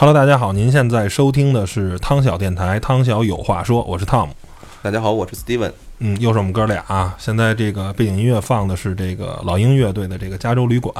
[0.00, 4.30] Hello，大家好，您现在收听的是汤小电台，汤小有话说，我是 Tom。
[4.80, 5.72] 大家好，我是 Steven。
[5.98, 7.14] 嗯，又是我们哥俩啊。
[7.18, 10.94] 现在这个背景音乐放的是这个老鹰乐队的这个《加州旅馆》。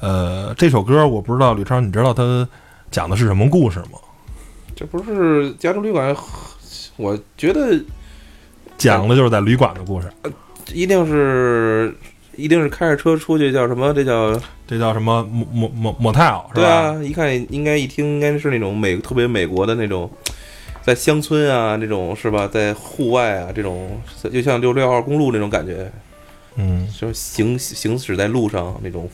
[0.00, 2.48] 呃，这首歌我不知道吕超，你知道它
[2.90, 3.98] 讲的是什么故事吗？
[4.74, 6.14] 这不是《加州旅馆》，
[6.96, 7.78] 我觉得
[8.78, 10.10] 讲的就是在旅馆的故事。
[10.22, 10.30] 呃
[10.72, 11.94] 一定是。
[12.38, 13.92] 一定是开着车出去，叫什么？
[13.92, 15.24] 这叫这叫什么？
[15.24, 16.62] 莫莫莫莫泰尔是吧？
[16.62, 20.08] 对啊，一看应该一听应该是那种美特别美国的那种，
[20.80, 22.46] 在乡村啊，这种是吧？
[22.46, 24.00] 在户外啊，这种
[24.32, 25.90] 就像六六号公路那种感觉，
[26.54, 29.10] 嗯，就行行驶在路上那种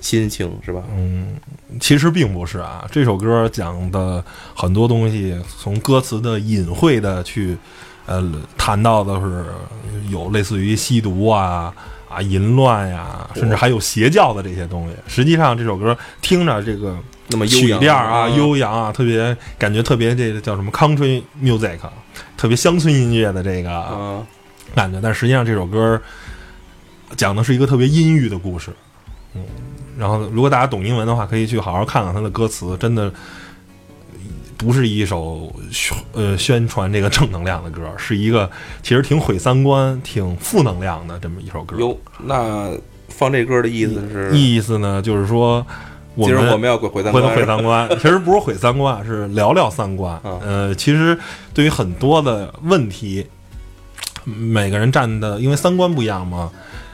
[0.00, 0.82] 心情是吧？
[0.96, 1.36] 嗯，
[1.78, 2.88] 其实并不是啊。
[2.90, 7.54] 这首歌讲的很多东西，从歌词的隐晦的去
[8.06, 9.44] 呃谈到的是
[10.10, 11.70] 有类似于吸毒啊。
[12.12, 14.94] 啊，淫乱呀，甚至还有邪教的这些东西。
[15.06, 16.96] 实际上，这首歌听着这个
[17.28, 21.78] 那么曲调啊，悠扬啊，特别感觉特别这个叫什么 country music，
[22.36, 24.24] 特别乡村音乐的这个
[24.74, 25.00] 感觉。
[25.00, 26.00] 但实际上，这首歌
[27.16, 28.70] 讲的是一个特别阴郁的故事。
[29.34, 29.42] 嗯，
[29.98, 33.12] 然后如果大家懂英文的话，可以去好好看看它的歌词，真的。
[34.62, 35.52] 不是一首
[36.12, 38.48] 呃宣传这个正能量的歌，是一个
[38.80, 41.76] 其实挺毁三观、挺负能量的这么一首歌。
[41.78, 42.70] 哟，那
[43.08, 44.30] 放这歌的意思是？
[44.36, 45.66] 意思呢，就是说，
[46.16, 47.88] 其实我们要毁毁三观，毁三观。
[48.00, 50.18] 其实不是毁三观，是聊聊三观。
[50.22, 51.18] 呃，其实
[51.52, 53.26] 对于很多的问题，
[54.24, 56.50] 每个人站的，因为三观不一样嘛，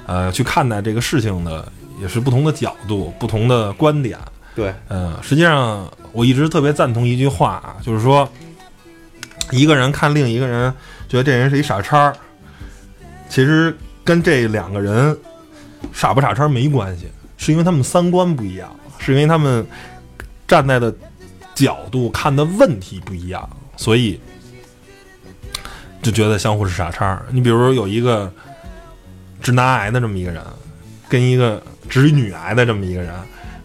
[0.06, 1.70] 呃，去看待这个事情的
[2.00, 4.18] 也是不同的角度、不同的观点。
[4.54, 5.86] 对，嗯，实际上。
[6.12, 8.28] 我一直特别赞同一句话啊，就是说，
[9.50, 10.72] 一个人看另一个人，
[11.08, 12.12] 觉得这人是一傻叉，
[13.28, 15.16] 其实跟这两个人
[15.92, 19.66] 傻不傻叉没关系，是因为他们三观不一样，是因为他们
[20.46, 20.92] 站在的
[21.54, 24.18] 角度看的问题不一样，所以
[26.02, 27.22] 就觉得相互是傻叉。
[27.30, 28.32] 你比如有一个
[29.40, 30.42] 直男癌的这么一个人，
[31.08, 33.14] 跟一个直女癌的这么一个人。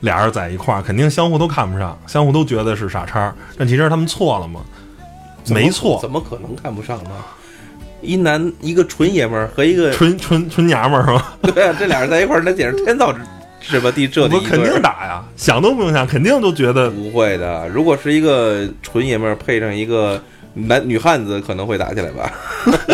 [0.04, 3.34] 俩人在一块儿，肯定相互都看不上，相互都觉得是傻叉。
[3.58, 4.60] 但其实他们错了吗？
[5.48, 7.12] 没错，怎么可能看不上呢？
[8.02, 11.38] 一男一个纯爷们儿和一个纯纯纯娘们儿是吧？
[11.56, 13.14] 对啊，这俩人在一块儿，那简直天造
[13.62, 13.90] 是吧？
[13.92, 17.66] 地设的，肯定打呀，想都不用想，肯定都觉得不会的。
[17.70, 20.22] 如果是一个纯爷们儿配上一个
[20.54, 22.30] 男女汉子，可能会打起来吧？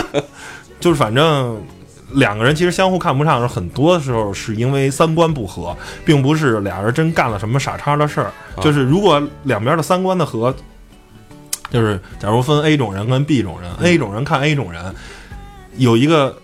[0.80, 1.60] 就是反正。
[2.14, 8.32] 两个人其实相互看不上，很多时候是因为三观不合，并不是俩人真干了什么傻叉的事儿。
[8.62, 10.54] 就是如果两边的三观的合，
[11.70, 14.84] 就是假如分 A 种人跟 B 种人，A 种人看 A 种人，
[15.78, 16.36] 有一个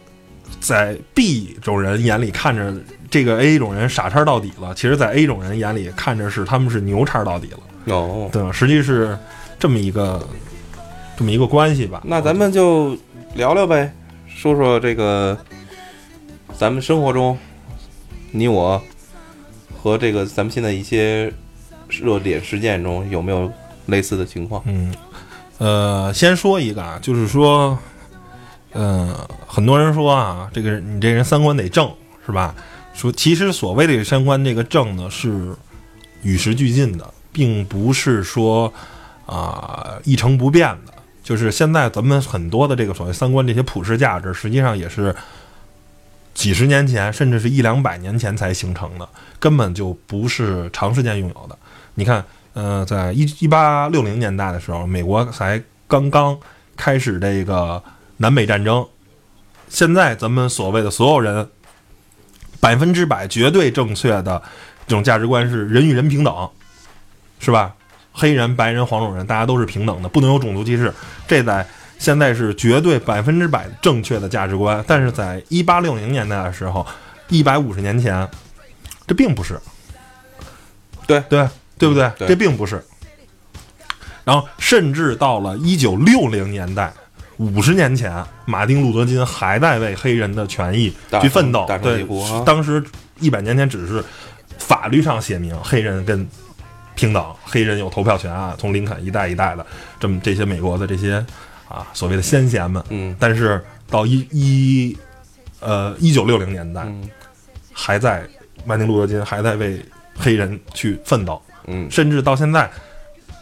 [0.60, 2.72] 在 B 种人眼里看着
[3.10, 7.94] 这个 A 种人傻叉到底了，其实，在 A 种人眼里看着是他们是牛叉到底了。
[7.96, 8.52] 哦，对吧？
[8.52, 9.18] 实际是
[9.58, 10.24] 这么一个
[11.18, 12.04] 这么一个关系吧。
[12.06, 12.96] 那咱们就
[13.34, 13.92] 聊聊呗，
[14.28, 15.36] 说说这个。
[16.58, 17.38] 咱们生活中，
[18.32, 18.82] 你我
[19.78, 21.32] 和这个咱们现在一些
[21.90, 23.52] 热点事件中有没有
[23.88, 24.64] 类似的情况？
[24.66, 24.94] 嗯，
[25.58, 27.78] 呃，先说一个啊，就是说，
[28.72, 29.14] 嗯，
[29.46, 31.92] 很多人说啊，这个你这人三观得正，
[32.26, 32.56] 是吧？
[32.94, 35.54] 说其实所谓的三观这个正呢，是
[36.22, 38.74] 与时俱进的，并不是说
[39.26, 40.94] 啊一成不变的。
[41.22, 45.14] 就是现在咱们很多的这个所谓三观这些普世价值，实际上也是。
[46.36, 49.10] 几十年前，甚至是一两百年前才形成的，
[49.40, 51.58] 根本就不是长时间拥有的。
[51.96, 52.24] 你看，
[52.54, 56.38] 呃，在一一八六零年代的时候，美国才刚刚
[56.76, 57.82] 开始这个
[58.18, 58.86] 南北战争。
[59.70, 61.50] 现在咱们所谓的所有人，
[62.60, 64.44] 百分之百绝对正确的
[64.86, 66.50] 这种价值观是人与人平等，
[67.40, 67.74] 是吧？
[68.12, 70.94] 黑人、白人、黄种人，大家都是平等的，不能有种族歧视。
[71.28, 71.68] 这在
[72.06, 76.86] 现在是绝对百分之百正确的价值观，但是在一八六零年代的时候，
[77.30, 78.30] 一百五十年前，
[79.08, 79.60] 这并不是。
[81.08, 81.50] 对对
[81.80, 82.08] 对不对？
[82.16, 82.80] 对这并不是。
[84.24, 86.94] 然后，甚至到了一九六零年代，
[87.38, 92.84] 五十年前，马丁·路德·金还在为黑人的权益去奋斗对啊，当时
[93.20, 94.06] 一百年前只是
[94.60, 96.28] 法律上写明黑人跟
[96.94, 98.56] 平等，黑人有投票权啊。
[98.60, 99.66] 从林肯一代一代的
[100.00, 101.26] 这么这些美国的这些
[101.68, 103.16] 啊所谓的先贤们，嗯。
[103.20, 104.98] 但是到一一
[105.60, 107.10] 呃一九六零年代，嗯。
[107.74, 108.28] 还在
[108.66, 109.84] 曼丁·路德·金还在为
[110.18, 111.90] 黑人去奋斗，嗯。
[111.92, 112.70] 甚至到现在，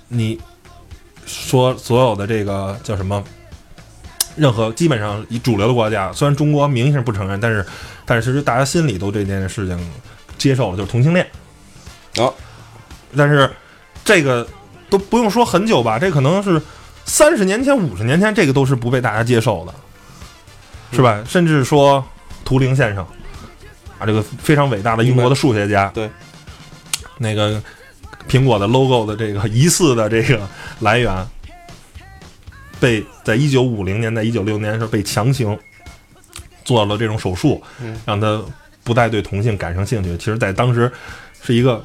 [0.08, 0.40] 你
[1.26, 3.24] 说所有的这个叫什么？
[4.36, 7.64] 任何基本上以主流的国家，虽然中国明显不承认，但是
[8.04, 9.92] 但是其实大家心里都这件事情
[10.40, 11.24] 接受了，就是同性恋。
[12.18, 12.34] 哦，
[13.16, 13.48] 但是
[14.04, 14.48] 这个
[14.90, 16.60] 都不用说很久吧，这可能是
[17.06, 19.74] 三十年前、五十年前，这个都是不被大家接受的，
[20.92, 21.24] 是吧？
[21.28, 22.04] 甚至说
[22.44, 23.06] 图灵先生
[24.00, 26.10] 啊，这个非常伟大的英国的数学家，对，
[27.18, 27.62] 那个
[28.28, 30.48] 苹果的 logo 的这个 疑似的这个
[30.80, 31.26] 来源，
[32.80, 35.58] 被在一九五零年代、一九六年的时候被强行
[36.64, 38.42] 做了这种手术，嗯让他
[38.84, 40.18] 不再对同性感生兴趣。
[40.18, 40.92] 其实，在当时
[41.42, 41.84] 是一个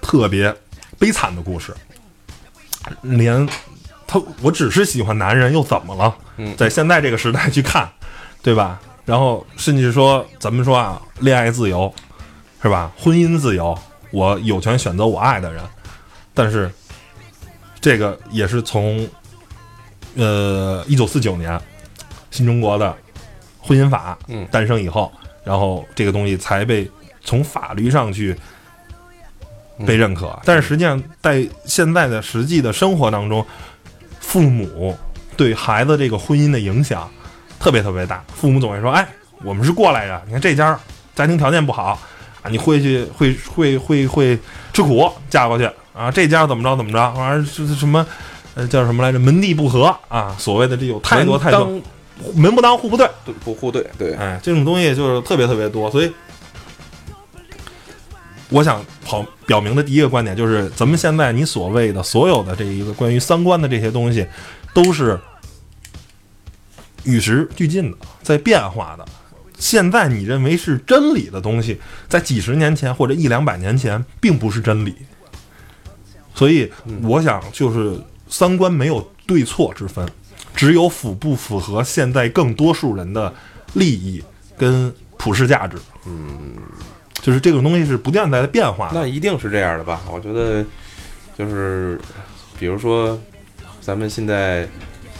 [0.00, 0.54] 特别
[0.98, 1.74] 悲惨的故事，
[3.02, 3.46] 连
[4.06, 6.16] 他我只是喜欢男人又怎么了？
[6.36, 7.88] 嗯在现在这个时代去看，
[8.42, 8.80] 对吧？
[9.04, 11.92] 然后甚至说，咱们说啊，恋爱自由
[12.62, 12.92] 是吧？
[12.98, 13.76] 婚姻自由，
[14.10, 15.62] 我有权选择我爱的人，
[16.34, 16.70] 但是
[17.80, 19.08] 这个也是从
[20.16, 21.60] 呃一九四九年
[22.30, 22.94] 新中国的
[23.60, 25.12] 婚姻法嗯诞生以后，
[25.44, 26.90] 然后这个东西才被
[27.22, 28.36] 从法律上去
[29.86, 30.36] 被认可。
[30.44, 33.46] 但是实际上，在现在的实际的生活当中，
[34.26, 34.98] 父母
[35.36, 37.08] 对孩子这个婚姻的影响
[37.60, 38.22] 特别特别大。
[38.34, 39.06] 父母总会说：“哎，
[39.44, 40.78] 我们是过来人，你看这家
[41.14, 41.98] 家庭条件不好
[42.42, 44.38] 啊，你 会去会会会会
[44.72, 45.64] 吃苦嫁过去
[45.94, 48.04] 啊，这家怎么着怎么着，完了是是什么
[48.56, 49.18] 呃叫什么来着？
[49.20, 51.82] 门第不和啊，所谓的这有太多太多门
[52.34, 56.12] 门不当户不对。”对不户对，对，哎，这种东西就是特别特别多，所以
[58.50, 64.26] 我想好表明的第一个观点就是，咱们现在你所谓的所有的这一个关于三观的这些东西，
[64.72, 65.18] 都是
[67.04, 69.04] 与时俱进的，在变化的。
[69.58, 74.94] 现在你认为是真理的东西，在几十年前或者一两百年前，并不是真理。
[76.34, 76.70] 所以，
[77.02, 77.98] 我想就是
[78.28, 80.06] 三观没有对错之分，
[80.54, 83.34] 只有符不符合现在更多数人的
[83.72, 84.22] 利益
[84.58, 85.78] 跟普世价值。
[86.04, 86.56] 嗯，
[87.26, 88.88] 就是这种东西是不断在变化。
[88.94, 90.00] 那一定是这样的吧？
[90.08, 90.64] 我觉得
[91.36, 92.00] 就是，
[92.56, 93.20] 比如说
[93.80, 94.64] 咱们现在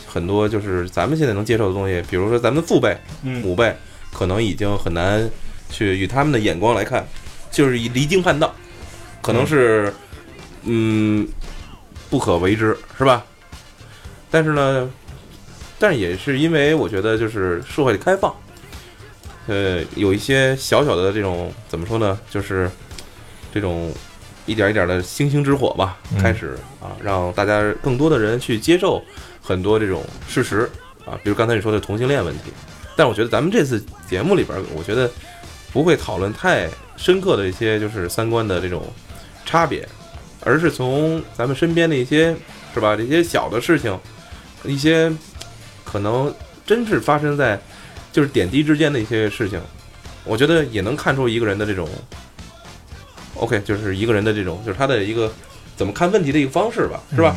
[0.06, 3.74] 很多就是咱们现在能接受的东西，比如说咱们父辈、嗯母辈，
[4.12, 5.28] 可能已经很难
[5.68, 7.04] 去以他们的眼光来看，
[7.50, 8.54] 就是以离经叛道，
[9.20, 9.92] 可能是
[10.62, 11.26] 嗯
[12.08, 13.25] 不可为之，是吧？
[14.30, 14.88] 但是呢，
[15.76, 18.32] 但是也是因为我觉得就是社会的开放，
[19.46, 22.70] 呃，有一些小小的这种怎么说呢，就是
[23.52, 23.92] 这种
[24.44, 29.02] 一点一点的星星之火吧，嗯开始啊，让大家更多的人去接受
[29.40, 30.70] 很多这种事实
[31.04, 32.52] 啊，比如刚才你说的同性恋问题。
[32.96, 35.10] 但我觉得咱们这次节目里边，我觉得
[35.72, 38.82] 不会讨论太深刻的一些就是三观的这种
[39.44, 39.86] 差别，
[40.42, 42.34] 而是从咱们身边的一些
[42.72, 43.96] 是吧，这些小的事情，
[44.64, 45.12] 一些
[45.84, 46.34] 可能
[46.64, 47.60] 真是发生在
[48.16, 49.61] 就是点滴之间的一些事情，
[50.25, 51.87] 我觉得也能看出一个人的这种
[53.35, 55.30] ，OK，就是一个人的这种，就是他的一个
[55.76, 57.37] 怎么看问题的一个方式吧，是吧？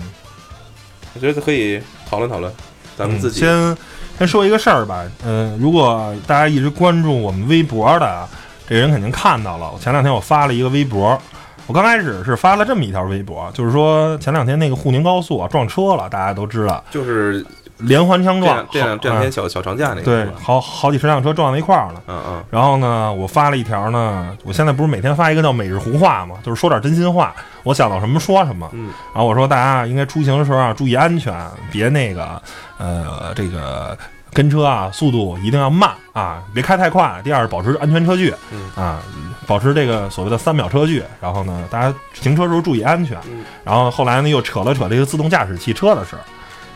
[1.13, 2.49] 我觉得可以讨论讨论
[2.95, 3.41] 咱们自己。
[3.41, 3.77] 嗯先
[4.19, 8.29] 先说一个事儿吧，嗯、如果大家一直关注我们微博的啊，
[8.65, 9.69] 这人肯定看到了。
[9.73, 11.21] 我前两天我发了一个微博，
[11.67, 17.45] 我刚开始是发了这么一条微博，就是说前两天那个沪宁高速啊撞车了，大家都知道，就是
[17.79, 22.01] 连环枪撞这两，这两天小小长假那个，对，好好几十辆车撞在一块儿了。
[22.07, 27.33] 嗯嗯然后呢，我发了一条呢，我现在不是每天发一个叫每日胡话嘛，就是说点真心话，
[27.63, 28.69] 我想到什么说什么。
[28.73, 31.33] 嗯然后我说大家应该出行的时候啊注意安全，
[31.71, 32.41] 别那个
[32.77, 33.97] 呃这个
[34.33, 37.21] 跟车啊速度一定要慢啊，别开太快。
[37.23, 38.99] 第二，保持安全车距，嗯啊，
[39.47, 41.03] 保持这个所谓的三秒车距。
[41.21, 43.17] 然后呢，大家行车时候注意安全。
[43.31, 46.21] 嗯然后后来呢，又扯了扯这个自动驾驶汽车的事儿。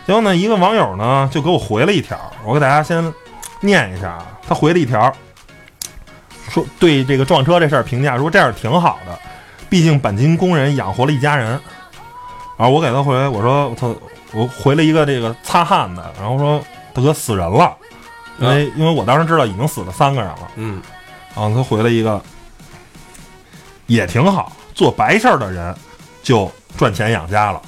[0.05, 3.13] 结果呢，一个网友呢就给我回了一条，我给大家先
[3.62, 4.27] 念一下啊。
[4.48, 5.12] 他回了一条，
[6.50, 9.17] 说对这个撞车这事儿评价说这样挺好的，
[9.69, 11.60] 毕竟钣金工人养活了一家人。
[12.57, 13.88] 然后我给他回，我说他，
[14.33, 16.62] 我回了一个这个擦汗的，然后说
[16.93, 17.75] 大哥死人了，
[18.38, 20.51] 因为、因为我当时知道已经死了三个人了。
[20.55, 20.81] 嗯
[21.36, 22.22] 然后他回了一个，
[23.88, 25.75] 也挺好，做白事儿的人
[26.22, 27.62] 就赚钱养家了。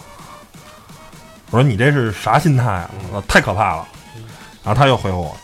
[1.51, 2.89] 我说你这是啥心态啊？
[3.27, 3.87] 太可怕了。
[4.63, 5.35] 然后他又回我，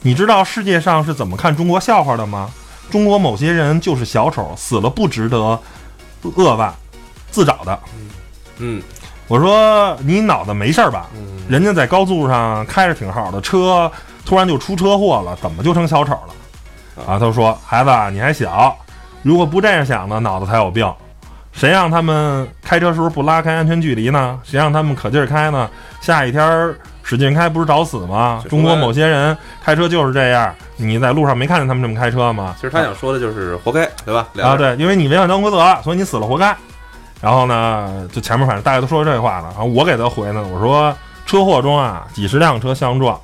[0.00, 2.50] 你知道世界上是怎么看中国笑话的吗？
[2.90, 5.58] 中国某些人就是小丑，死了不值得
[6.22, 6.74] 扼腕，
[7.30, 7.78] 自找的。
[8.58, 8.82] 嗯
[9.28, 11.08] 我说你脑子没事儿吧？
[11.14, 13.90] 嗯人家在高速上开着挺好的车，
[14.26, 17.04] 突然就出车祸了，怎么就成小丑了？
[17.06, 18.76] 啊，他说：“孩子啊，你还小，
[19.22, 20.92] 如果不这样想呢，脑子才有病。
[21.60, 24.40] 谁让他们开车时候不拉开安全距离呢？
[24.42, 25.68] 谁让他们可劲儿开呢？
[26.00, 28.42] 下雨天儿使劲开，不是找死吗？
[28.48, 32.54] 中国某些人开车就是这样，你在路上没看见他们这么开车吗？
[32.56, 34.26] 其实他想说的就是活该，对吧？
[34.42, 36.56] 啊，对，因为你违反交通规则了，所以你死了活该。
[37.20, 40.90] 然后呢，就前面反正大家都说这话了，然后我给他回呢，我说
[41.26, 43.20] 车祸中啊，几十辆车相撞，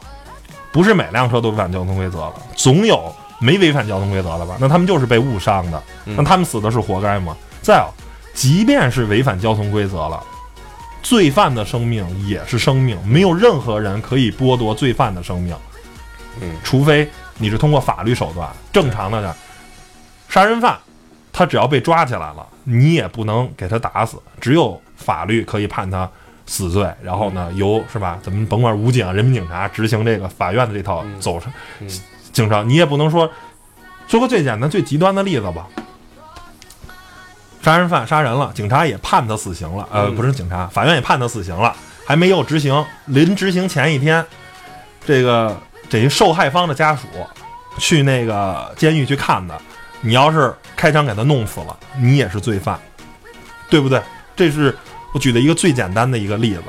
[0.71, 4.57] 不是每辆车都违反交通规则了，总有没违反交通规则的吧？
[4.61, 7.35] 那他们就是被误伤的，嗯那他们死的是活该吗？
[7.63, 7.89] 再有，
[8.37, 10.23] 即便是违反交通规则了，
[11.03, 15.57] 罪犯的生命也是生命，没有任何人可以剥夺罪犯的生命，
[16.43, 16.55] 嗯。
[16.63, 19.35] 除非你是通过法律手段，正常的
[20.29, 20.79] 杀人犯，
[21.33, 26.09] 他只要被抓起来了，你也不能给他打死，只有法律可以判他
[26.45, 28.19] 死罪，然后呢，由是吧？
[28.23, 31.21] 咱们甭管武警、人民警察执行这个法院的这套嗯。
[31.21, 31.51] 走程
[31.81, 31.89] 嗯。
[32.33, 33.31] 经商，你也不能说
[34.07, 35.67] 说个最简单、最极端的例子吧。
[37.67, 41.75] 杀人犯杀人了，警察也判他死刑了，呃，嗯不是警察，法院也判他死刑了，
[42.07, 42.87] 还没有执行。
[43.07, 44.25] 临执行前一天，
[45.05, 47.09] 这个这一受害方的家属
[47.77, 49.59] 去那个监狱去看他，
[50.01, 52.79] 你要是开枪给他弄死了，你也是罪犯，
[53.69, 54.01] 对不对？
[54.37, 54.73] 这是
[55.13, 56.63] 我举的一个最简单的一个例子。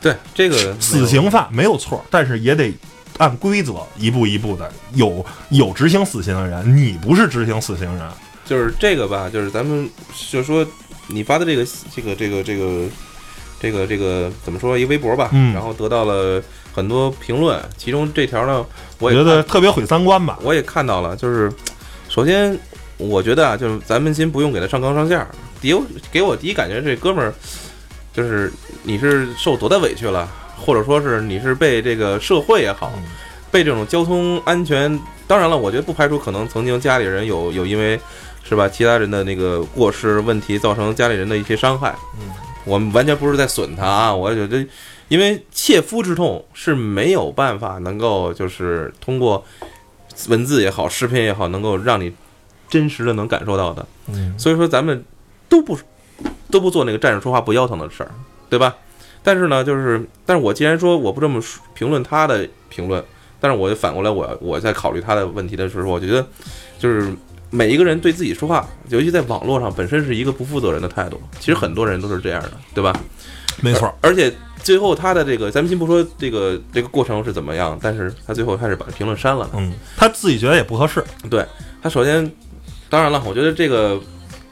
[0.00, 2.74] 对这个死刑犯没有错，但是也得
[3.18, 8.04] 按规则一步一步的有有执行死刑的人，你不是执行死刑人，
[8.50, 9.88] 就是这个吧，就是咱们
[10.32, 10.66] 就说
[11.06, 11.64] 你发的这个
[11.94, 12.88] 这个这个这个
[13.60, 16.42] 这个这个怎么说一微博吧，嗯然后得到了
[16.74, 18.66] 很多评论，其中这条呢，
[18.98, 20.36] 我觉得特别毁三观吧。
[20.42, 21.48] 我也看到了，就是
[22.08, 22.58] 首先
[22.96, 25.28] 我觉得啊，就是咱们先不用给他上纲上线儿，
[25.60, 25.80] 第一
[26.10, 27.32] 给我第一感觉这哥们儿
[28.12, 28.52] 就是
[28.82, 33.02] 你是受多大委屈了，或者说是你是被这个社会也好，嗯
[33.52, 38.00] 被这种交通安全，当然了，我觉得不排除可能曾经家里人有有因为
[38.50, 42.28] 是吧其他人的那个过失问题造成家里人的一些伤害，嗯，
[42.64, 44.66] 我们完全不是在损他啊，我觉得
[45.06, 49.44] 因为切肤之痛是没有办法能够就是通过
[50.28, 52.12] 文字也好，视频也好，能够让你
[52.68, 53.86] 真实的能感受到的。
[54.08, 55.04] 嗯，所以说咱们
[55.48, 55.78] 都不
[56.50, 58.10] 都不做那个站着说话不腰疼的事儿，
[58.48, 58.74] 对吧？
[59.22, 63.00] 但是呢，就是，但是我既然说我不这么说评论他的评论，
[63.38, 66.26] 但是我就反过来我我在考虑他的问题的时候，我觉得
[66.78, 67.14] 就是
[67.50, 71.20] 每一个人对自己说话，尤其在网络上，本身是一个不负责任的态度。
[71.38, 72.92] 其实很多人都是这样的，对吧？
[73.60, 79.50] 没错，而且最后他的这个，咱们先不说这个这个过程是怎么样，但是他最后开始把评论删了。
[79.54, 81.44] 嗯，他自己觉得也不合适，对
[81.82, 82.30] 他首先，
[82.88, 84.00] 当然了，我觉得这个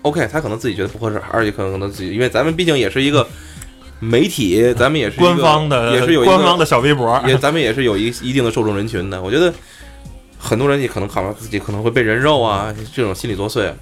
[0.02, 3.26] OK，他可能自己觉得不合适，而且可能可能自己，因为咱们毕竟也是一个
[4.00, 9.22] 媒体，咱们也是官方的也是有一个官方的小微博，也咱们也是有一一定的受众人群的。
[9.22, 9.52] 我觉得
[10.38, 13.72] 很多人也可能考虑到自己可能会被人肉啊，这种心理作祟，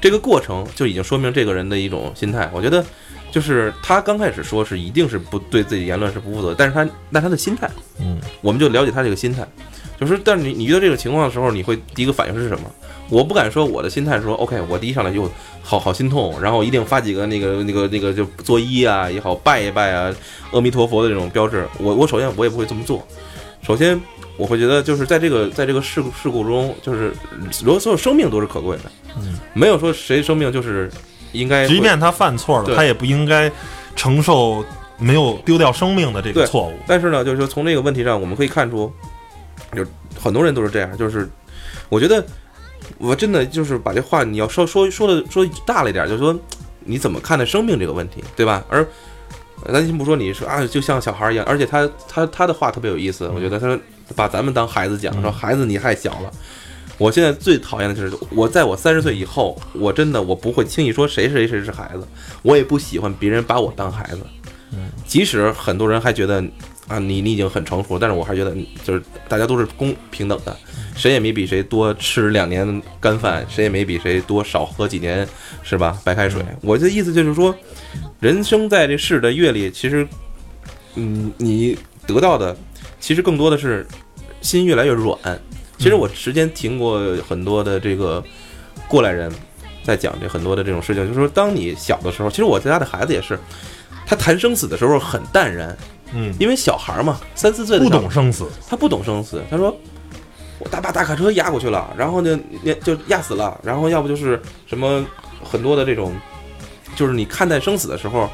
[0.00, 2.50] 这个过程就已经说明这个人的一种心态。
[2.52, 2.84] 我觉得
[3.30, 9.46] 就是他刚开始说是一定是不对自己言论是不负责，但是他那他的心态，嗯，我们就了解他这个心态，
[9.98, 12.70] 就是但是你你遇到这种情况的时候，你会第一个反应是什么？
[13.08, 15.30] 我不敢说我的心态说 OK，我第一上来就
[15.62, 20.14] 好好心痛，然后一定发几个那个那个那个就作揖啊也好，拜一拜啊，
[20.52, 21.66] 阿弥陀佛的这种标志。
[21.78, 23.06] 我我首先我也不会这么做，
[23.62, 24.00] 首先
[24.42, 27.14] 我会觉得就是在这个在这个事故事故中，就是
[27.52, 30.90] 所有生命都是可贵的，嗯，没有说谁生命就是
[31.30, 33.48] 应该即便他犯错了，他也不应该
[33.94, 34.64] 承受
[34.98, 36.74] 没有丢掉生命的这个错误。
[36.88, 38.92] 但是呢，就是说从这个问题上，我们可以看出，
[39.74, 39.86] 有
[40.20, 40.98] 很多人都是这样。
[40.98, 41.30] 就是
[41.88, 42.24] 我觉得，
[42.98, 46.36] 我真的就是把这话你要说说说的说大了一点，就是说
[46.80, 48.64] 你怎么看待生命这个问题，对吧？
[48.68, 48.84] 而
[49.72, 53.78] 咱先不说你说啊，就像小孩一样，而且他他他的话特别有意思，我觉得他
[54.12, 56.32] 把咱们当孩子讲，说孩子你太小了。
[56.98, 62.06] 我现在最讨厌的就是，我在我三十岁以后，我真的我不会轻易说谁谁谁是孩子，
[62.42, 64.20] 我也不喜欢别人把我当孩子。
[65.04, 66.42] 即使很多人还觉得
[66.88, 68.54] 啊，你你已经很成熟，但是我还觉得
[68.84, 70.56] 就是大家都是公平等的，
[70.94, 75.26] 谁也没比谁多吃两年干饭，谁也没比谁多少喝几年
[75.62, 76.42] 是吧白开水。
[76.62, 77.54] 我的意思就是说，
[78.20, 80.06] 人生在这世的阅历，其实，
[80.94, 81.76] 嗯，你
[82.06, 82.56] 得到的
[83.02, 83.84] 其实更多的是
[84.40, 85.18] 心越来越软。
[85.76, 88.22] 其实我之前听过很多的这个
[88.86, 89.30] 过来人
[89.82, 93.36] 在讲这很多的这种事情，就是说，当你小的时候，其实我家的孩子也是，
[94.06, 95.76] 他谈生死的时候很淡然，
[96.14, 99.76] 嗯，因为小孩嘛，三四岁的不懂生死，他不懂生死，他说
[100.60, 105.04] 我大把大卡车压过去了，然后呢，那就压死了，然后要不就是什么
[105.42, 106.14] 很多的这种，
[106.94, 108.30] 就是你看待生死的时候，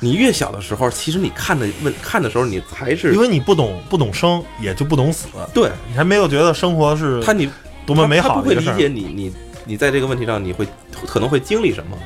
[0.00, 7.50] 你越小的时候，其实你看的问看的时候，你还是因为你不懂不懂生，也就不懂死，对你还没有觉得生活是他你
[7.86, 9.06] 多么美好的一个事儿他不会理解。
[9.06, 9.34] 你你
[9.64, 10.66] 你在这个问题上你会
[11.06, 11.96] 可能会经历什么。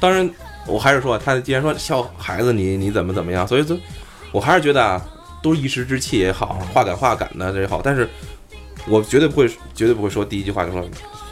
[0.00, 0.28] 当然，
[0.66, 3.76] 我还是说，他既然说小孩子你你怎么怎么样，所以就，
[4.32, 5.00] 我还是觉得啊，
[5.42, 8.08] 都是一时之气也好，话赶话赶的这也好，但是
[8.86, 10.82] 我绝对不会绝对不会说第一句话就说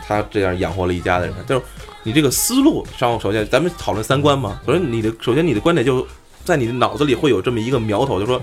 [0.07, 1.63] 他这样养活了一家的人，就是
[2.03, 6.07] 你这个思路上，首先咱们讨论三观嘛，首先你的首先你的观点就
[6.45, 8.41] 在你的脑子里会有这么一个苗头，就说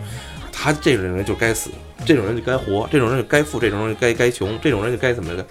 [0.52, 1.70] 他这种人就该死，
[2.06, 5.46] 这种人就该活，这种人就该富，这种人就该该穷，这种人就该怎么的，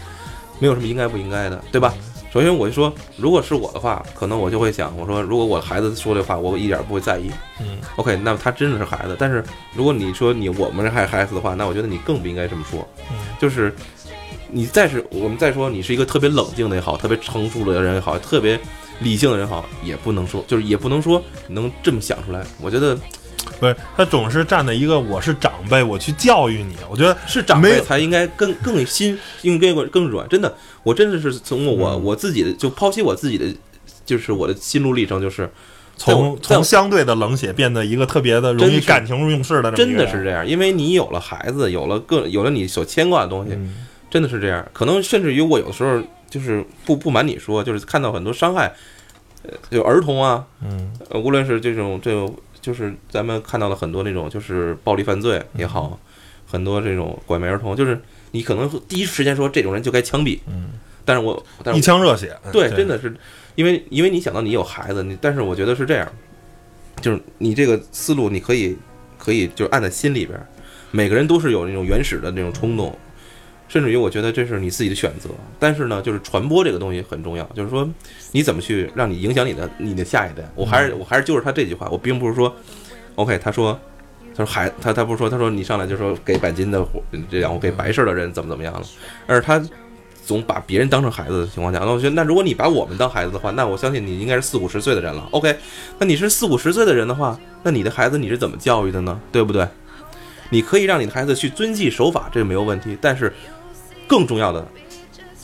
[0.58, 1.92] 没有什么应该不应该的，对吧？
[2.32, 7.30] 首先我就说，如果是我的话，可能我就会想，我说如果我孩子说这话，我一点不会在意。
[7.61, 12.84] 嗯，OK，那么他真的是孩子，但是如果你说你我们是孩孩子的话，那我觉得你更不应该这么说。
[13.11, 13.73] 嗯就是
[14.50, 18.58] 你再是我们再说你是一个特别冷静的也好，特别成熟的人也好，特别
[19.00, 22.44] 理性的人也好，也不能说，就是也不能说能这么想出来。
[22.60, 22.96] 我觉得
[23.58, 26.76] 不是，他总是站在一个我是长辈，我去教育你。
[26.88, 30.28] 我觉得是长辈才应该更更心，应该更软。
[30.28, 33.46] 真的，我真的是从我嗯我自己的就剖析我自己的，
[34.04, 35.50] 就是我的心路历程，就是
[35.96, 43.74] 从从相对的冷血变得一个特别的容易感情用事的真的是这样，因为你有了孩子，有了各有了你所牵挂的东西，嗯
[44.14, 44.64] 真的是这样。
[44.72, 46.00] 可能甚至于我有的时候
[46.31, 48.72] 就是不不瞒你说，就是看到很多伤害，
[49.42, 50.92] 呃，就儿童啊，嗯。
[51.11, 55.98] 呃，无论是这种这种，就是咱们看到了很多那种就是暴力犯罪也好，
[56.46, 58.00] 很多这种拐卖儿童，就是
[58.31, 60.74] 你可能第一时间说这种人就该枪毙，嗯，
[61.05, 63.12] 但是我但是一腔热血，对，真的是
[63.57, 66.09] 因为因为你想到你有孩子，你但是我觉得是这样，
[67.00, 68.77] 就是你这个思路你可以
[69.18, 70.46] 可以就按在心里边儿，
[70.92, 72.96] 每个人都是有那种原始的那种冲动，
[73.68, 77.88] 甚至于我觉得这是你自己的选择，但是呢，就是传播这个东西很重要，就是说
[78.33, 82.55] 你怎么去让你影响你的你的下一代，我还是我还是就是他这句话，我并不是说
[83.16, 83.79] ，OK，他说。
[84.37, 87.00] 他说孩他他不是说他说你上来就说给钣金的活
[87.31, 88.85] 这样我给白事的人怎么怎么样了，
[89.29, 89.64] 而是他
[90.24, 95.29] 总把别人当成孩子的情况下，那我觉得，那如果你把我们当孩子的话，那我相信你应该是四五十岁的人了。
[95.31, 95.57] OK，
[96.00, 99.20] 那你是四五十岁的人的话，那你的孩子你是怎么教育的呢？
[99.31, 99.64] 对不对？
[100.50, 102.96] 你可以让你的孩子去遵纪守法，这个没有问题。
[103.00, 103.33] 但是
[104.07, 104.66] 更重要的，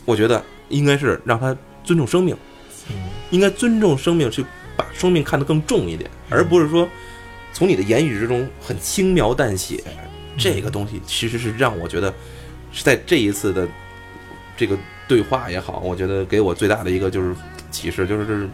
[0.05, 2.37] 我觉得应该是让他尊重生命，
[2.91, 2.97] 嗯
[3.31, 4.45] 应该尊重生命，去
[4.77, 6.89] 把生命看得更重一点，而不是说
[7.53, 9.83] 从你的言语之中很轻描淡写。
[10.39, 12.15] 这个东西其实是让我觉得
[12.73, 13.69] 是在这一次的
[14.57, 17.35] 这个对话也好，我觉得给我最大的一个就是
[17.71, 18.49] 启示，就是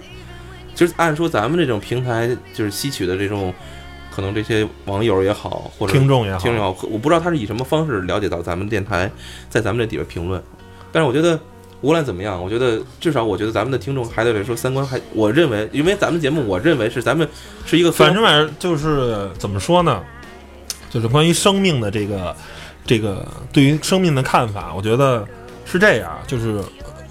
[0.75, 3.55] 就是按说咱们这种平台就是吸取的这种，
[4.17, 9.11] 可能这些网友也好，或者听众也好，听众也好，我不知道他是以什么方式了解到咱们电台，
[9.51, 10.43] 在咱们这底下评论，
[10.91, 11.39] 但是我觉得。
[11.83, 17.29] 无论怎么样，我觉得至少我觉得咱们的听众还得说三观还，我认为，因为咱们节目，我认为是咱们
[17.67, 20.03] 是一个反正玩意儿就是怎么说呢，
[20.89, 22.35] 就是关于生命的这个
[22.87, 25.25] 这个对于生命的看法，我觉得
[25.67, 26.61] 是这样，就是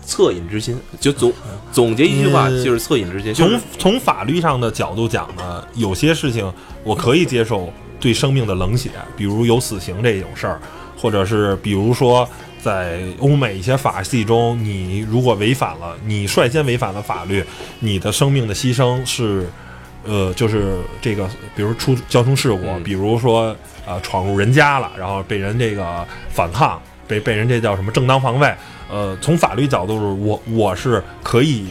[0.08, 1.34] 恻隐之心，就总
[1.72, 6.52] 总结一句话呃就是恻隐之心，就是从从法律上的角度讲呢，有些事情
[6.84, 10.62] 我可以接受对生命的冷血，比如有死刑这种事儿，
[10.98, 12.28] 或者是比如说
[12.62, 17.44] 在欧美一些法系中，你如果违反了，你率先违反了法律，
[17.80, 19.48] 你的生命的牺牲是，
[20.04, 22.84] 呃，就是这个，比如出交通事故，嗯。
[22.84, 28.52] 比如说呃闯入人家了，然后被人这个反抗，被被人这叫什么正当防卫，
[28.96, 31.66] 呃，从法律角度，我我是可以，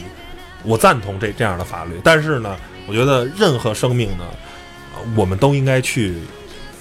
[0.63, 2.55] 我赞同这这样的法律，但是呢，
[2.87, 4.27] 我觉得任何生命呢，
[4.95, 6.17] 呃我们都应该去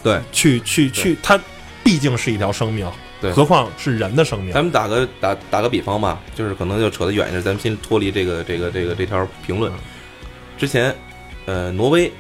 [0.03, 0.19] 对。
[0.33, 1.39] 去去去，它
[1.81, 2.85] 毕竟是一条生命，
[3.21, 4.51] 对何况是人的生命。
[4.51, 9.71] 咱们打个打打个比方吧，就是可能就扯得远一点，咱们先脱离这个这个这个这条评论。
[10.57, 10.93] 之前，
[11.45, 12.11] 呃，挪威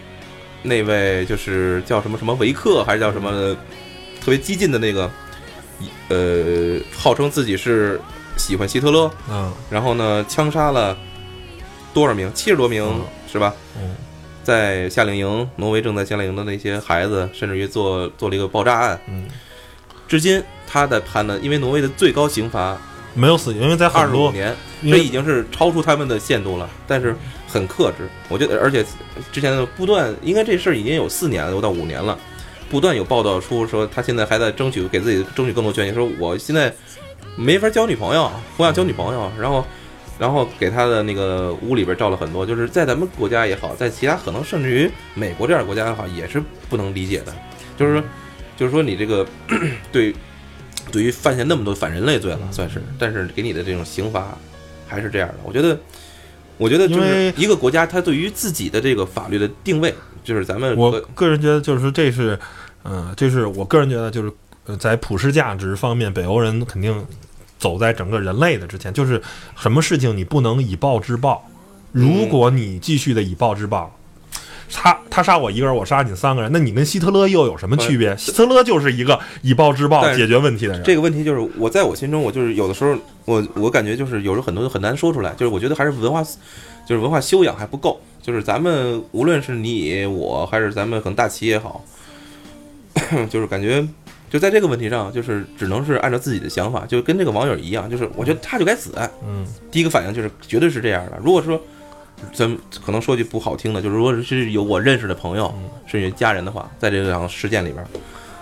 [0.61, 3.53] 那位就是叫什么什么维克，还是叫什么
[4.21, 5.11] 特别激进的那个，
[6.09, 7.99] 呃，号称自己是
[8.37, 10.97] 喜欢希特勒，嗯然后呢枪杀了
[11.93, 12.31] 多少名？
[12.33, 13.53] 七十多名、嗯是吧？
[13.77, 13.95] 嗯
[14.43, 18.99] 在夏令营，挪威正在夏令营的那些孩子，甚至于做做了一个爆炸案。
[19.07, 19.25] 嗯，
[20.05, 22.77] 至今他在判的，因为挪威的最高刑罚
[23.13, 27.15] 没有死刑，因为在二十五年，这已经是超出他们的限度了，但是
[27.47, 28.09] 很克制。
[28.27, 28.85] 我觉得，而且
[29.31, 32.19] 之前的不断，应该这事儿已经有四年了，有到五年了，
[32.69, 36.73] 不断有报道出说他现在还在争取给自己争取更多权益，说我现在
[37.35, 39.65] 没法交女朋友，不想交女朋友，然后。
[40.19, 47.33] 然后给他的那个屋里边照了很多，就是在咱们国家也好，在其他可能甚至于美国这样的国家也好，也是不能理解的。
[47.75, 48.03] 就是说，
[48.55, 49.27] 就是说你这个
[49.91, 50.13] 对
[50.91, 54.37] 对于犯下那么多反人类罪了，算是，但是给你的这种刑罚
[54.87, 55.35] 还是这样的。
[55.43, 55.77] 我觉得，
[56.57, 62.39] 我觉得就是一个国家，它对于自己的这个法律的定位，就是咱们我个人觉得就是这是，
[62.83, 64.31] 嗯、这是我个人觉得就是
[64.65, 67.05] 呃在普世价值方面，北欧人肯定
[67.59, 69.21] 走在整个人类的之前，就是
[69.55, 71.47] 什么事情你不能以暴制暴，
[71.91, 73.93] 如果你继续的以暴制暴。
[74.75, 78.17] 他他杀我一个人，我杀你三个人，那你跟希特勒又有什么区别？
[78.17, 80.81] 希特勒就是一个以暴制暴解决问题的人。
[80.83, 86.25] 这个问题就是我在我心中，我就是有的时候，我我感觉就是有时候很多很难说出来，就是我觉得还是文化，
[86.85, 87.99] 就是文化修养还不够。
[88.21, 91.83] 就是咱们无论是你我，还是咱们可能大旗也好，
[93.29, 93.85] 就是感觉
[94.29, 98.91] 就在这个问题上，就是只能是按照自己的想法，就跟这个网友一样，就是我觉得他就该死。
[99.27, 101.19] 嗯第一个反应就是绝对是这样的。
[101.21, 101.59] 如果说
[102.33, 105.53] 咱们可能说句不好听的，就是如果是有我认识的朋友，
[105.85, 107.85] 甚至家人的话，在这场事件里边，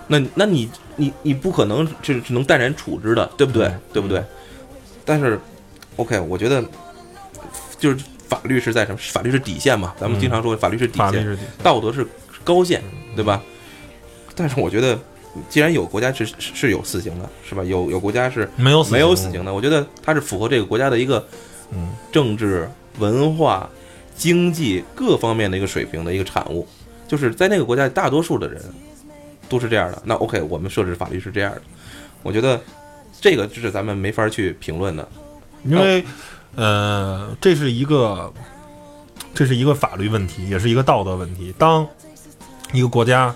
[0.06, 3.66] 那那你你你不可能是是能淡然处之的，对不对？
[3.66, 4.24] 嗯对不对？
[5.04, 5.40] 但是
[5.96, 6.64] ，OK，我觉得
[7.80, 7.98] 就是
[8.32, 8.98] 法律是在什么？
[9.12, 9.94] 法律是底线嘛？
[10.00, 12.08] 咱们经常说法律是底线，道德是
[12.46, 12.82] 高线，
[13.14, 13.44] 对吧？
[14.34, 14.98] 但是我觉得，
[15.50, 17.62] 既然有国家是是是有死刑的，是吧？
[17.62, 21.28] 有有国家是没有死没有死刑的，我觉得它是符合这个国家的一个
[21.74, 23.70] 嗯政治、文化、
[24.16, 26.66] 经济各方面的一个水平的一个产物。
[27.10, 28.64] 就是在那个国家，大多数的人
[29.50, 30.02] 都是这样的。
[30.06, 31.62] 那 OK，我们设置法律是这样的，
[32.24, 32.62] 我觉得
[33.20, 35.06] 这个就是咱们没法去评论的。
[35.66, 36.04] 因为，
[36.56, 38.32] 呃，这是一个，
[39.34, 41.54] 这是一个法律问题，也是一个道德问题。
[41.58, 41.88] 当
[42.74, 43.34] 一个国家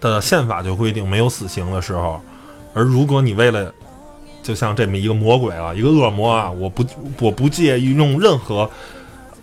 [0.00, 2.20] 的宪法就规定没有死刑的时候，
[2.72, 3.72] 而如果你为了，
[4.42, 6.84] 就像这么一个魔鬼啊，一个恶魔啊，我不，
[7.20, 8.70] 我不介意用任何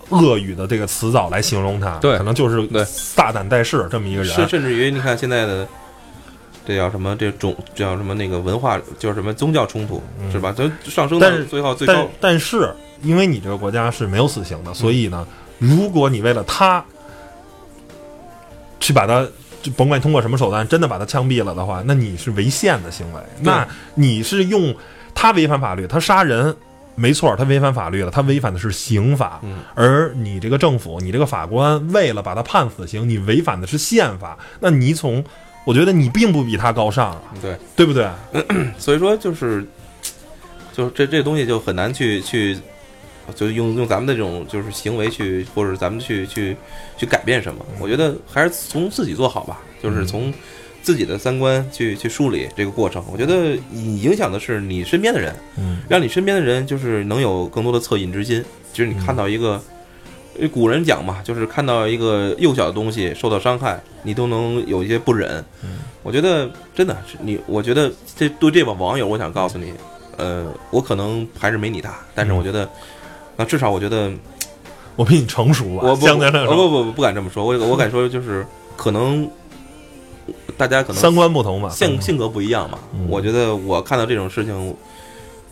[0.09, 5.67] 恶语的这个词藻来形容他，对可能就是对撒旦带世这么一个人，甚甚至于你看现在的。
[6.65, 7.15] 这叫什么？
[7.15, 8.13] 这种叫什么？
[8.13, 9.33] 那个文化叫什么？
[9.33, 10.53] 宗教冲突、嗯是吧？
[10.55, 16.83] 咱上升到最后最高，但是因为你这个国家是没有死刑的，所以呢，如果你为了他
[18.79, 19.27] 去把他，
[19.61, 23.21] 就甭管你通过什么手段，真的把他枪毙了的话，那你是违宪的行为。
[23.41, 24.75] 那你是用
[25.15, 26.55] 他违反法律，他杀人。
[26.93, 35.23] 没错，他违反法律了，他违反的是刑法，嗯而你这个政府，你这个法官为了把他判死刑，你违反的是宪法，那你从，
[35.63, 38.09] 我觉得你并不比他高尚啊，对，对不对？
[38.79, 39.65] 所以说就是，
[40.73, 42.57] 就是这这东西就很难去去，
[43.35, 46.55] 就用用咱们的这种就是行为去，或者咱们去去
[46.97, 47.63] 去改变什么。
[47.79, 50.33] 我觉得还是从自己做好吧，就是从
[50.81, 53.03] 自己的三观去去梳理这个过程。
[53.11, 58.43] 我觉得你影响的是你身边的人，嗯让你身边的人就是能有更多的恻隐之心。
[58.73, 59.61] 就是你看到一个，
[60.35, 65.43] 因为古人讲嘛，就是看到一个幼小的东西受到伤害，你都能有一些不忍。
[66.03, 69.71] 我觉得真的是你，我觉得这对这帮网友，我想告诉你，
[70.17, 72.67] 呃，我可能还是没你大，但是我觉得，
[73.35, 74.11] 那至少我觉得，
[74.95, 78.43] 我比你成熟吧，我不相对来说，不不不不敢这么说，我我敢说就是
[78.75, 79.29] 可能
[80.57, 82.79] 大家可能三观不同吧，性性格不一样嘛。
[82.93, 84.75] 嗯我觉得我看到这种事情，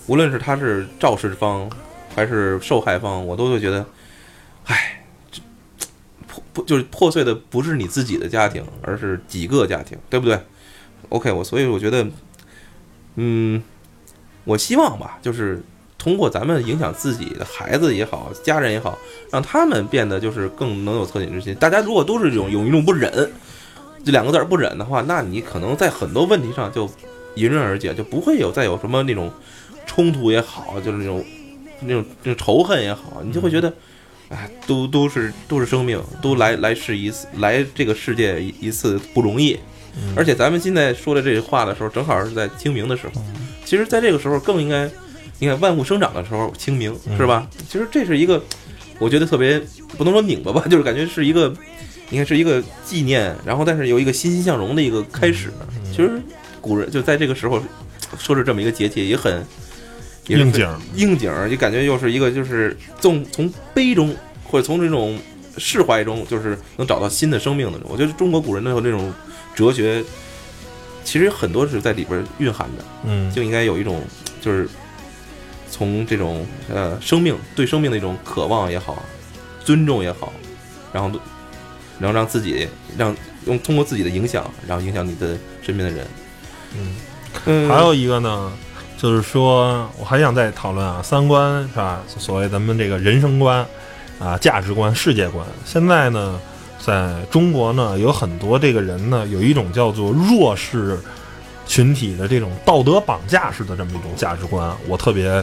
[0.08, 1.70] 无论是他是肇事方
[2.16, 3.86] 还是受害方，我都会觉得，
[4.70, 5.04] 唉，
[6.28, 10.40] 破破就是破碎的不是你自己的家庭，而是几个家庭，对不对
[11.10, 12.08] ？OK，我所以我觉得，
[13.16, 13.62] 嗯，
[14.44, 15.62] 我希望吧，就是
[15.98, 18.96] 通过咱们影响自己的孩子也好，家人也好，
[19.32, 21.56] 让他们变得就是更能有恻隐之心。
[21.56, 23.12] 大家如果都是这种有一种不忍
[24.06, 26.88] 这两个字儿不忍的话，那你可能在很多问题上就
[27.36, 29.32] 迎刃而解，就不会有再有什么那种
[29.86, 31.26] 冲突也好，就是那种
[31.82, 33.74] 那种那种仇恨也好，你就会觉得，
[34.30, 39.60] 哎，都都是都是生命，都来来世一次，来这个世界一一次不容易。
[39.98, 43.22] 嗯而且咱们现在说的这话的时候，正好是在清明的时候。
[43.66, 44.90] 其实，在这个时候更应该，
[45.40, 47.48] 你看万物生长的时候，清明是吧？
[47.68, 48.42] 其实这是一个，
[49.00, 49.60] 我觉得特别
[49.98, 51.54] 不能说拧巴吧， 就是感觉是一个
[52.10, 55.52] 你看是一个纪念，然后但是有一个欣欣向荣的一个开始。
[55.92, 56.22] 其实
[56.62, 57.62] 古人就在这个时候
[58.18, 59.44] 说是这么一个节气，也很
[60.28, 65.20] 应景应景儿，就感觉又是一个就是从从悲中或者从这种
[65.58, 67.80] 释怀中，就是能找到新的生命的。
[67.86, 69.12] 我觉得中国古人的这种
[69.56, 70.04] 哲学，
[71.04, 74.04] 其实很多是在里边蕴含的，嗯就应该有一种
[74.40, 74.70] 就是
[75.72, 79.04] 从这种呃生命对生命的一种渴望也好，
[79.66, 80.32] 尊重也好，
[80.94, 81.20] 然后
[82.00, 86.08] 然后让自己让用通过自己的影响，然后影响你的身边的人。
[86.78, 86.96] 嗯。
[87.46, 88.52] 嗯，还有一个呢，
[89.02, 92.02] 就是说，我还想再讨论啊，三观是吧？
[92.18, 93.66] 所谓咱们这个人生观
[94.20, 95.46] 啊、价值观、世界观。
[95.64, 96.38] 现在呢，
[96.86, 101.00] 在中国呢，有很多这个人呢，有一种叫做弱势
[101.66, 105.42] 群体的这种道德绑架式的这么一种价值观，我特别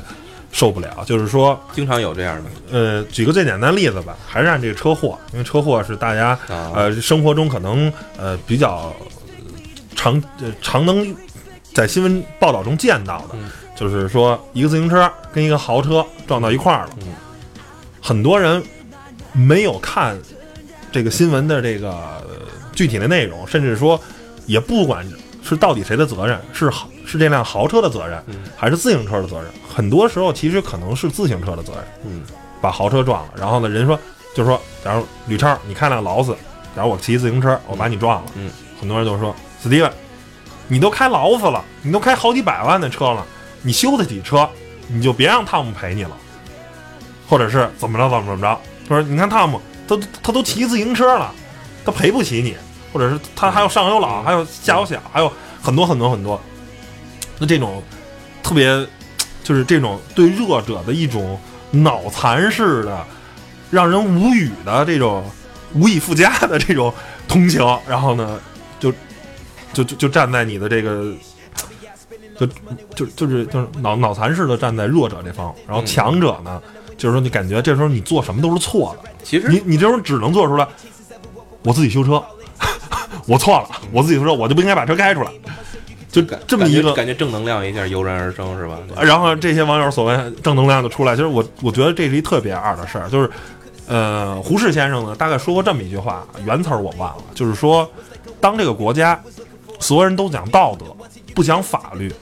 [0.53, 1.03] 受不了。
[1.07, 8.95] 就是说，经常有这样的呃，举个最简单例子吧，还是按这个车祸，因为车祸是大家啊，呃，生活中可能呃比较
[9.95, 11.17] 常呃常能
[11.77, 13.51] 在新闻报道中见到的，嗯。
[13.77, 17.09] 就是说一个自行车跟一个豪车撞到一块儿了，嗯。
[18.01, 18.63] 很多人
[19.35, 20.19] 没有看
[20.91, 22.31] 这个新闻的这个呃
[22.73, 24.01] 具体的内容，甚至说
[24.47, 25.07] 也不管
[25.43, 28.37] 是到底谁的责任，是豪是这辆豪车的责任，嗯。
[28.57, 29.53] 还是自行车的责任？
[29.69, 31.83] 很多时候其实可能是自行车的责任。
[32.07, 32.23] 嗯。
[32.63, 34.01] 把豪车撞了，然后呢，人说
[34.35, 36.35] 就是说，假如吕超你开辆劳斯，
[36.75, 39.93] 假如我骑自行车，我把你撞了，嗯，很多人就说史蒂文，
[40.69, 43.25] 你都开劳斯了，你都开好几百万的车了，
[43.63, 44.49] 你修得起车，
[44.89, 46.17] 你就别让汤姆陪你了，
[47.29, 51.33] 或者是怎么着怎么怎么着，说你看汤姆他他都骑自行车了，
[51.85, 52.57] 他赔不起你，
[52.93, 56.41] 或者是他还有上有老，还有下有小，还有很多很多很多，
[57.39, 57.83] 那这种
[58.43, 58.87] 特别
[59.45, 61.39] 就是这种对弱者的一种
[61.71, 63.07] 脑残式的，
[63.71, 65.25] 让人无语的这种
[65.75, 66.93] 无以复加的这种
[67.29, 68.41] 同情，然后呢，
[68.81, 68.93] 就
[69.77, 71.13] 就就就站在你的这个。
[72.39, 72.47] 就
[72.95, 76.61] 就就是就是脑脑残式的站在弱者这方，然后强者呢，
[76.99, 80.69] 就是说你感觉这时候你做什么都是错的，其实你你这时候只能做出来，
[81.63, 82.23] 我自己修车，
[83.27, 85.31] 我错了，我自己修车，我就不应该把车开出来，
[86.13, 88.77] 就这么一个感觉感觉正能量一下油然而生是吧？
[89.01, 93.31] 然后这些网友所谓正能量就出来，其实我我觉得这是一特别二的事儿，就是，
[93.87, 97.91] 呃，胡适先生呢大概说过这么一句话，原词儿我忘了，就是说，
[98.43, 99.19] 当这个国家
[99.79, 100.87] 所有人都讲道德，
[101.35, 102.13] 不讲法律，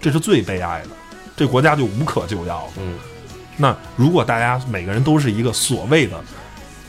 [0.00, 0.88] 这是最悲哀的，
[1.36, 2.72] 这国家就无可救药了。
[2.78, 2.94] 嗯。
[3.56, 6.18] 那如果大家每个人都是一个所谓的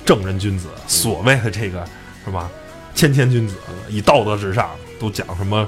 [0.04, 1.86] 正人君子，所谓的这个
[2.24, 2.50] 什么，
[2.96, 3.56] 谦谦君子，
[3.88, 5.68] 以道德至上，都讲什么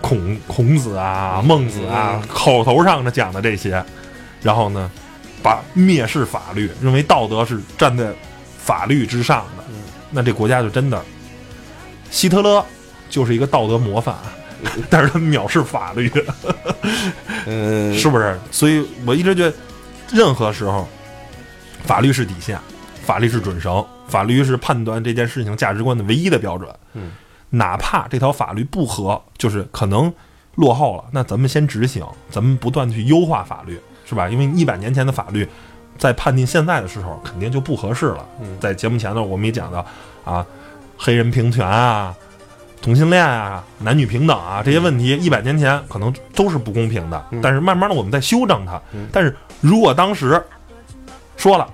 [0.00, 3.84] 孔孔子啊、孟子啊，口头上的讲的这些，
[4.40, 4.90] 然后呢，
[5.42, 8.10] 把蔑视法律，认为道德是站在
[8.58, 9.64] 法律之上的，
[10.10, 11.02] 那这国家就真的，
[12.10, 12.64] 希特勒
[13.08, 14.14] 就是一个道德模范，
[14.90, 16.10] 但是他藐视法律。
[17.46, 18.38] 嗯， 是不是？
[18.50, 19.56] 所以我一直觉得，
[20.12, 20.86] 任何时候，
[21.84, 22.58] 法律是底线，
[23.04, 26.68] 法律是准绳，法律是判断这件事情价值观的唯一的标准。
[26.94, 27.12] 嗯，
[27.50, 30.12] 哪怕这条法律不合，就是可能
[30.56, 34.28] 落后了，那咱们先执行，咱们不断地去优化法律，是吧？
[34.28, 35.48] 因为一百年前的法律，
[35.96, 38.26] 在判定现在的时候，肯定就不合适了。
[38.40, 39.84] 嗯在节目前呢，我们也讲到
[40.24, 40.44] 啊，
[40.96, 42.14] 黑人平权啊。
[42.80, 48.80] 同性恋啊，男女平等啊，这些问题，一百年前可能都是不公平的，嗯但是慢慢的我们在修正它。
[48.92, 50.42] 嗯但是如果当时
[51.36, 51.68] 说了，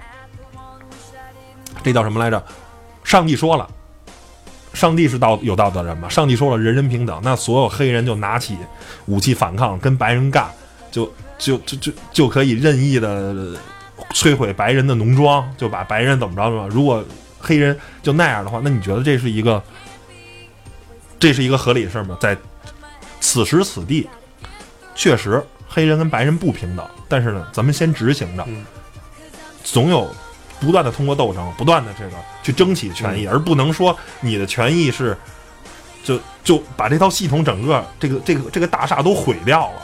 [1.82, 2.42] 这叫什么来着？
[3.04, 3.68] 上帝说了，
[4.72, 6.08] 上帝是道有道德人嘛？
[6.08, 8.56] 上帝说了人人平等，那所有黑人就拿起
[9.06, 10.50] 武器反抗，跟白人干，
[10.90, 11.04] 就
[11.38, 13.34] 就就就就可以任意的
[14.14, 16.74] 摧毁白人的农庄，就把白人怎么着怎么着。
[16.74, 17.04] 如果
[17.38, 19.62] 黑人就那样的话，那你觉得这是一个
[21.24, 22.18] 这是一个合理的事儿吗？
[22.20, 22.36] 在
[23.18, 24.06] 此时此地，
[24.94, 28.62] 确实黑人跟白人不平等，但是呢，咱们先执行着嗯，
[29.62, 30.14] 总有
[30.60, 35.16] 不断的通过斗争，不断的这个去争取权益，而不能说你的权益是
[36.04, 39.80] 就就把这套系统整个这个这个这个大厦都毁掉了。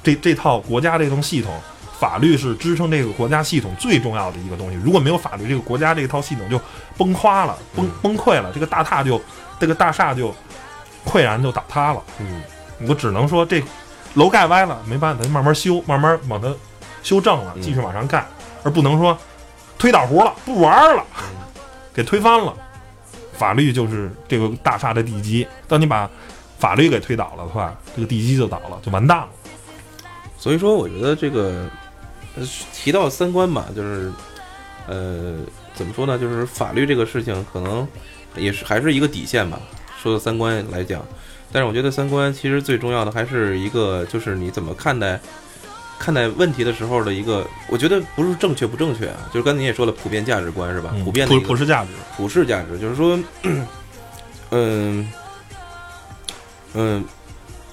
[0.00, 1.52] 这这套国家这套系统，
[2.00, 4.76] 法律是支撑这个国家系统最重要的一个东西。
[4.82, 6.58] 如果没有法律，这个国家这套系统就
[6.96, 9.20] 崩垮了，崩嗯崩溃了，这个大厦就
[9.58, 10.34] 这个大厦就
[11.04, 12.02] 溃然就倒塌了。
[12.18, 12.42] 嗯
[12.88, 13.62] 我只能说这
[14.14, 16.50] 楼盖歪了，没办法，咱慢慢修，慢慢往它
[17.02, 18.26] 修正了，嗯继续往上盖，
[18.64, 19.16] 而不能说
[19.78, 21.04] 推倒糊了，不玩了，
[21.92, 22.54] 给推翻了。
[23.34, 26.08] 法律就是这个大厦的地基，当你把
[26.58, 29.28] 法律给推倒了的话，这个地基就倒了，就完蛋了。
[30.38, 31.70] 所以说，我觉得这个呃
[32.72, 34.10] 提到三观吧，就是
[34.86, 35.36] 呃，
[35.74, 36.18] 怎么说呢？
[36.18, 37.86] 就是法律这个事情，可能
[38.36, 39.60] 也是还是一个底线吧。
[40.02, 41.04] 说到三观来讲，
[41.52, 45.20] 但是我觉得三观其实最重要的还是一个，就是你怎么看待
[45.98, 50.90] 看待问题的时候的一个，我觉得不是正确不正确啊，就是刚才你也说了，普遍价值观是吧？
[50.94, 53.18] 嗯普遍的普普世价值，普世价值，就是说，
[54.50, 55.06] 嗯
[56.72, 57.04] 嗯，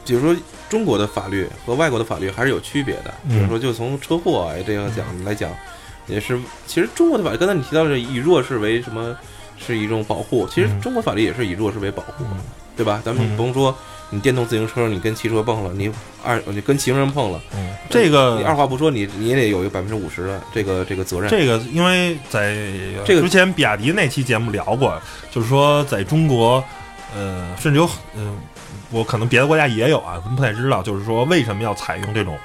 [0.05, 0.35] 比如说
[0.69, 3.13] 中国的法律和外国的法律还是有区别的。
[3.30, 5.51] 嗯比如说，就从车祸啊这样讲来讲，
[6.08, 9.15] 也是其实中国的法律，刚才你提到的以弱势为什么
[9.58, 12.38] 是一种保护，其实嗯中国法律也是以弱势为保护，嗯
[12.75, 13.01] 对吧？
[13.03, 13.75] 咱们嗯不用说
[14.10, 15.91] 你电动自行车，你跟汽车碰了，你
[16.23, 21.30] 二你跟行人碰了，嗯，这个你二话不说，你你也得有一个百分之五十的这个这个责任。
[21.30, 22.56] 这个，因为在
[23.03, 25.01] 这个之前比亚迪那期节目聊过，
[25.32, 26.63] 就是说在中国，
[27.15, 28.38] 呃，甚至有，嗯、
[28.91, 32.38] 我可能别的国家也有啊，咱不太知道，就是说为什么要采用这种，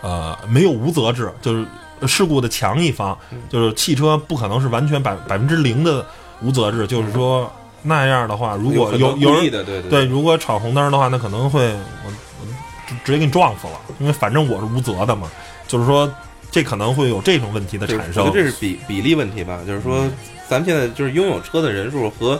[0.00, 1.66] 呃，没有无责制，就是
[2.06, 6.04] 事故的强一方嗯，就是汽车不可能是完全百百分之零的
[6.40, 7.50] 无责制，就是说
[7.82, 11.64] 那样的话，如果有有对对对，如果闯红灯的话，那可能会
[12.04, 12.46] 我我
[12.86, 15.30] 直直接给你撞死了，因为反正我是无责的嘛。
[15.66, 16.12] 就是说，
[16.50, 18.30] 这可能会有这种问题的产生。
[18.32, 20.04] 这是比比例问题吧，就是说，
[20.48, 22.38] 咱们现在就是拥有车的人数和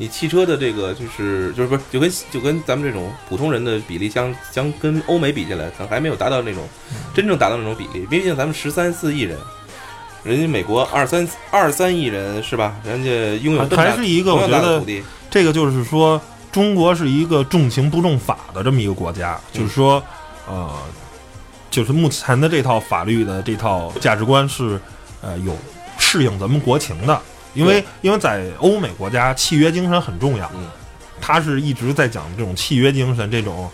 [0.00, 6.66] 你汽车的这个就是就是不是就跟就跟咱们这种普通人的比例相相跟欧美比起来，可能还没有达到那种
[7.14, 8.06] 真正达到那种比例。
[8.06, 9.36] 毕竟咱们十三四亿人，
[10.24, 12.76] 人家美国二三二三亿人是吧？
[12.82, 16.18] 人家拥有还是一个同我觉得这个就是说，
[16.50, 20.02] 中国是一个重情不重法的这么一个国家，嗯就是说，
[20.48, 20.70] 呃，
[21.70, 24.80] 就是目前的这套法律的这套价值观是，
[25.20, 25.54] 呃，有
[25.98, 27.20] 适应咱们国情的。
[27.54, 30.68] 因为因为在欧美国家，契约精神很重要，嗯
[31.20, 33.70] 他是一直在讲这种契约精神，这种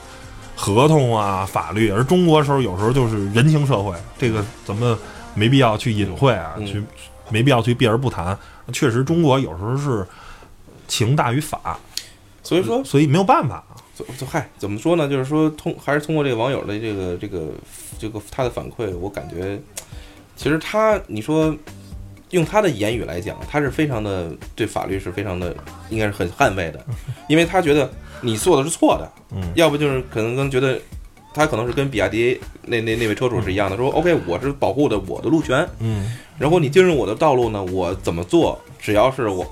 [0.54, 4.98] 合同啊、法律，而中国时候有时候就是人情社会，这个咱们
[5.34, 6.82] 没必要去隐晦啊，嗯去
[7.30, 8.36] 没必要去避而不谈。
[8.72, 10.04] 确实，中国有时候是
[10.88, 11.78] 情大于法，
[12.42, 13.62] 所以说所以没有办法。
[13.96, 15.08] 就就嗨，怎么说呢？
[15.08, 17.46] 就是说通还是通过这个网友的这个这个
[17.98, 19.58] 这个他的反馈，我感觉
[20.36, 21.56] 其实他你说
[22.30, 25.54] 用他的言语来讲，他是非常的对法律是非常的
[25.90, 26.84] 应该是很捍卫的，
[27.28, 29.42] 因为他觉得你做的是错的，嗯。
[29.54, 30.80] 要不就是可能跟觉得
[31.32, 36.16] 他可能是跟比亚迪那那那位车主是一样的，说 OK 我是保护的我的路权，嗯。
[36.38, 39.46] 然后你进入我的道路呢，我怎么做，只要是我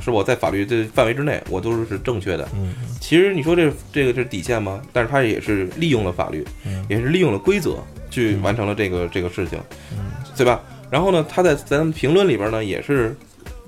[0.00, 2.48] 是我在法律的范围之内，我都是是正确的。
[2.54, 2.74] 嗯。
[3.00, 4.80] 其实你说这这个是底线吗？
[4.92, 6.86] 但是他也是利用了法律，嗯。
[6.88, 7.76] 也是利用了规则
[8.08, 8.42] 去嗯。
[8.42, 9.58] 完成了这个这个事情，
[9.92, 10.12] 嗯。
[10.36, 10.60] 对吧？
[10.90, 13.16] 然后呢，他在咱们评论里边呢也是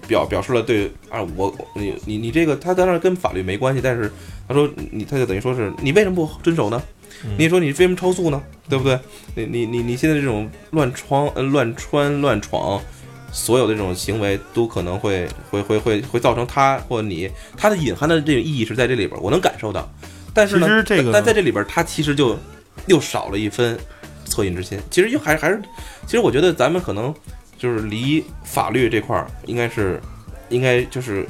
[0.07, 4.11] 表表示了对啊，我你你你这个他当然跟法律没关系，但是
[4.49, 6.83] 他说你他就等于说是你为什么不遵守呢？
[7.25, 8.43] 嗯你说你为什么超速呢？
[8.69, 8.99] 对不对？
[9.35, 12.83] 你你你你现在这种乱闯、呃乱穿、乱闯，
[13.31, 19.89] 所有的这种行为都可能会会会会会造成他或你他的隐含的这个意义是在这里边，我能感受到。
[20.35, 22.37] 但是呢，这个但在这里边，他其实就
[22.87, 23.79] 又少了一分
[24.33, 24.79] 恻隐之心。
[24.91, 25.61] 其实又还还是，
[26.07, 27.15] 其实我觉得咱们可能
[27.59, 30.01] 就是离法律这块儿，应该是
[30.49, 31.27] 应该就是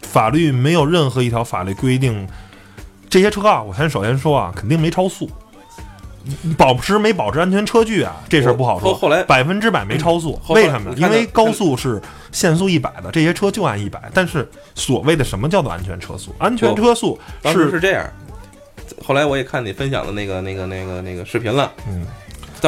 [0.00, 2.26] 法律没有任何一条法律规定
[3.10, 5.30] 这些车啊，我先首先说啊，肯定没超速。
[6.56, 8.94] 保持没保持安全车距啊，这事儿不好说。
[8.94, 10.94] 后后来百分之百没超速，为什么？
[10.96, 14.08] 因为高速是限速一百的，这些车就按一百。
[14.14, 16.32] 但是所谓的什么叫做安全车速？
[16.38, 18.08] 安全车速是是这样。
[19.04, 22.06] 后来我也看你分享的那个那个那个那个视频了，嗯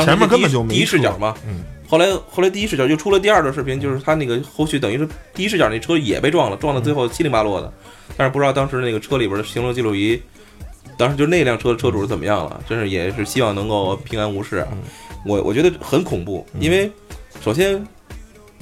[0.03, 1.35] 前面根本就没第一视角嘛。
[1.47, 7.73] 嗯后来后来第一视角又出了第二段视频，就是他那个后续等于是第一视角那车也被撞了，撞到最后七零八落的，
[8.17, 10.21] 但是不知道当时那个车里边的行车记录仪，
[10.97, 12.59] 当时就那辆车的车主是怎么样了？
[12.67, 14.67] 真是也是希望能够平安无事
[15.27, 16.91] 我我觉得很恐怖，因为
[17.45, 17.87] 首先，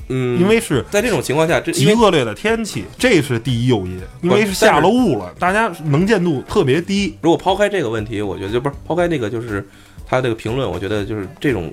[0.08, 4.00] 嗯，因为是在这种情况下，这极恶劣的天气，这是第一诱因。
[4.20, 7.16] 因为是下了雾了，大家能见度特别低。
[7.22, 9.66] 如果抛开这个问题，我觉得就不是抛开那个，就是
[10.12, 11.72] 他这个评论，我觉得就是这种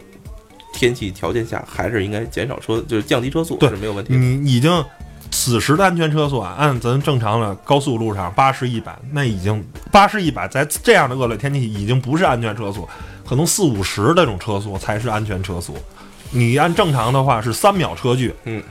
[0.74, 4.18] 天气条件下，还是应该减少车，就是降低车速对是没有问题的。
[4.18, 4.82] 你已经
[5.30, 12.88] 此时的安全车速啊，按咱正常的高速路上八十一百，那已经八十一百，在这样的恶劣天气已经不是安全车速，
[13.28, 15.76] 可能四五十这种车速才是安全车速。
[16.32, 18.64] 你按正常的话是三秒车距，嗯，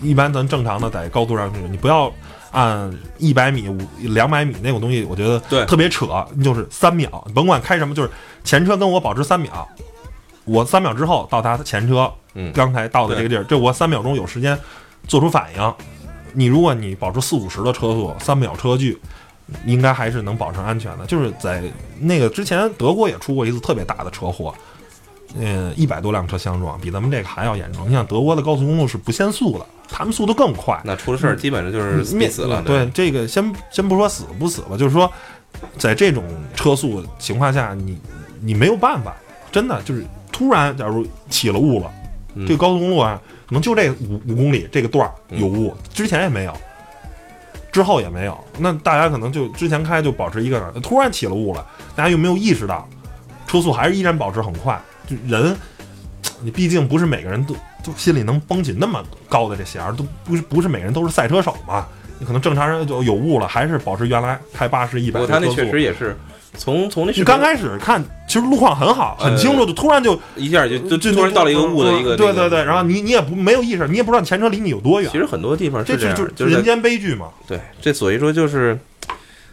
[0.00, 2.08] 一般咱正常的在高速上去，你不要
[2.50, 5.64] 按一百米、五两百米那种东西，我觉得对。
[5.66, 8.10] 特别扯，就是三秒，甭管开什么，就是
[8.44, 9.68] 前车跟我保持三秒，
[10.44, 12.52] 我三秒之后到达前车，嗯。
[12.52, 14.58] 刚才到的这个地儿，这我三秒钟有时间
[15.06, 15.74] 做出反应。
[16.32, 19.00] 你如果你保持四五十的车速，三秒车距，
[19.64, 21.06] 应该还是能保证安全的。
[21.06, 21.62] 就是在
[22.00, 24.54] 那个之前，德国也出过一次特别大的车祸，
[25.36, 27.88] 嗯，一百多辆车相撞，比咱们这个还要严重。
[27.88, 30.80] 你像德国的高速公路是不限速的，他们速度更快。
[30.84, 32.62] 那出了事儿基本上就是灭死了。
[32.62, 35.10] 对，这个先先不说死不死吧，就是说，
[35.76, 36.24] 在这种
[36.54, 37.98] 车速情况下，你
[38.40, 39.14] 你没有办法，
[39.52, 41.90] 真的就是突然，假如起了雾了，
[42.34, 46.54] 嗯这个高速公路啊，可能就这五五公里这个段儿有雾，之前也没有，
[47.70, 48.36] 之后也没有。
[48.58, 52.88] 那大家可能就之前开就保持一个，突然起了雾了，大家又没有意识到，
[53.46, 54.80] 车速还是依然保持很快。
[55.08, 55.56] 就人，
[56.42, 57.54] 你毕竟不是每个人都
[57.84, 61.86] 都心里能绷紧那么高的这弦儿，都不是不是每个人都是赛车手嘛。
[62.20, 65.48] 你可能正常人就有雾了，还是保持原来开八十一百不过他那。
[65.54, 66.16] 确实也是
[66.54, 77.28] 从从那你刚开始看，其实路况很好，很清楚，就突然就一下就就就突然到了一个雾的一个对对对，然后你你也不没有意识，你也不知道前车离你有多远其，实很多地方这是这样，就就是人间悲剧嘛。
[77.46, 78.76] 对，这所以说就是，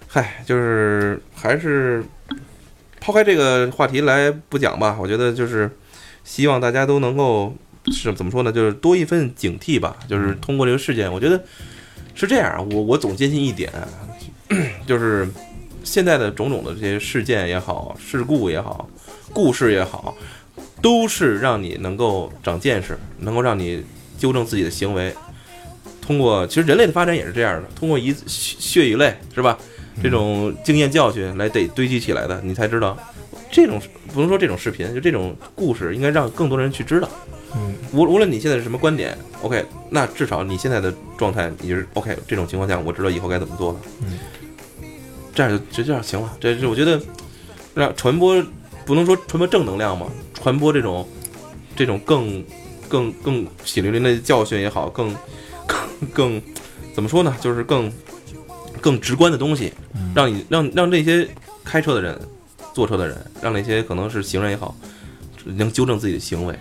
[0.08, 2.03] 嗨，就是还是
[3.06, 4.97] 抛开这个话题来不讲吧。
[4.99, 5.70] 我觉得就是
[6.24, 7.53] 希望大家都能够
[7.91, 8.51] 是怎么说呢？
[8.51, 9.95] 就是多一份警惕吧。
[10.10, 11.39] 就是通过这个事件，我觉得
[12.16, 12.68] 是这样。
[12.72, 13.72] 我我总坚信一点，
[14.88, 15.30] 就是
[15.84, 18.89] 现在的种种的这些事件也好，事故也好，
[19.32, 20.18] 故事也好，
[20.82, 23.86] 都是让你能够长见识，能够让你
[24.18, 25.14] 纠正自己的行为。
[26.01, 29.60] 通过其实人类的发展也是这样的，通过一血血与泪是吧？
[30.02, 32.98] 这种经验教训来得堆积起来的，你才知道
[33.52, 33.82] 这种
[34.14, 37.10] 不能说这种视频，就这种故事应该让更多人去知道。
[37.56, 42.18] 嗯，无无论你现在是什么观点，OK，那至少你现在的状态，你就是 OK。
[42.28, 43.80] 这种情况下，我知道以后该怎么做了。
[44.02, 44.20] 嗯，
[45.34, 46.36] 这样就就这样行了。
[46.39, 47.02] 这是我觉得
[47.74, 48.43] 让传播
[48.86, 51.08] 不能说传播正能量嘛，传播这种
[51.78, 52.43] 这种更
[52.89, 55.16] 更更血淋淋的教训也好，更
[55.66, 56.41] 更更
[56.93, 57.34] 怎么说呢？
[57.39, 57.89] 就是更
[58.86, 61.28] 更直观的东西，嗯让你让让这些
[61.64, 62.16] 开车的人、
[62.72, 64.76] 坐车的人，让那些可能是行人也好，
[65.44, 66.54] 能纠正自己的行为。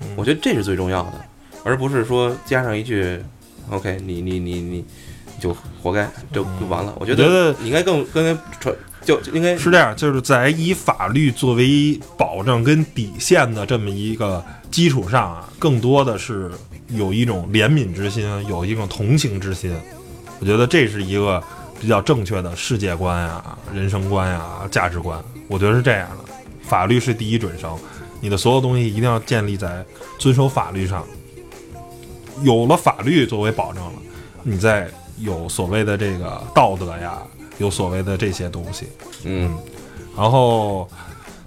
[0.00, 1.24] 嗯我觉得这是最重要的，
[1.62, 3.20] 而不是说加上一句
[3.70, 4.84] “OK”，你你你你
[5.38, 6.92] 就活该，就就完了。
[6.98, 8.74] 我觉得你应该更更传
[9.04, 16.50] 就就应该是这样，就是在以法律作为保证跟底线的这么一个基础上啊，更多的是
[16.88, 19.72] 有一种怜悯之心，有一种同情之心。
[20.40, 21.42] 我觉得这是一个
[21.80, 25.22] 比较正确的世界观呀、人生观呀、价值观。
[25.48, 27.78] 我觉得是这样的，法律是第一准绳，
[28.20, 29.84] 你的所有东西一定要建立在
[30.18, 31.04] 遵守法律上。
[32.42, 33.92] 有了法律作为保证了，
[34.42, 37.18] 你再有所谓的这个道德呀，
[37.58, 38.88] 有所谓的这些东西。
[39.24, 39.56] 嗯
[40.16, 40.88] 然后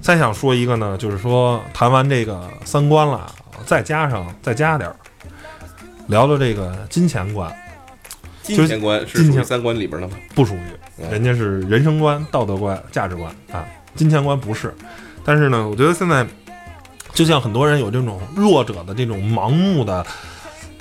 [0.01, 3.31] 再想说一个呢，就是说谈完这个三观了，
[3.65, 4.95] 再加上再加点儿，
[6.07, 7.53] 聊聊这个金钱观，
[8.43, 10.17] 金钱观是金钱属于三观里边的吗？
[10.33, 10.59] 不属于，
[10.99, 13.65] 嗯人家是人生观、道德观、价值观啊，
[13.95, 14.73] 金钱观不是。
[15.23, 16.25] 但是呢，我觉得现在
[17.13, 20.05] 就像很多人有这种弱者的这种盲目的，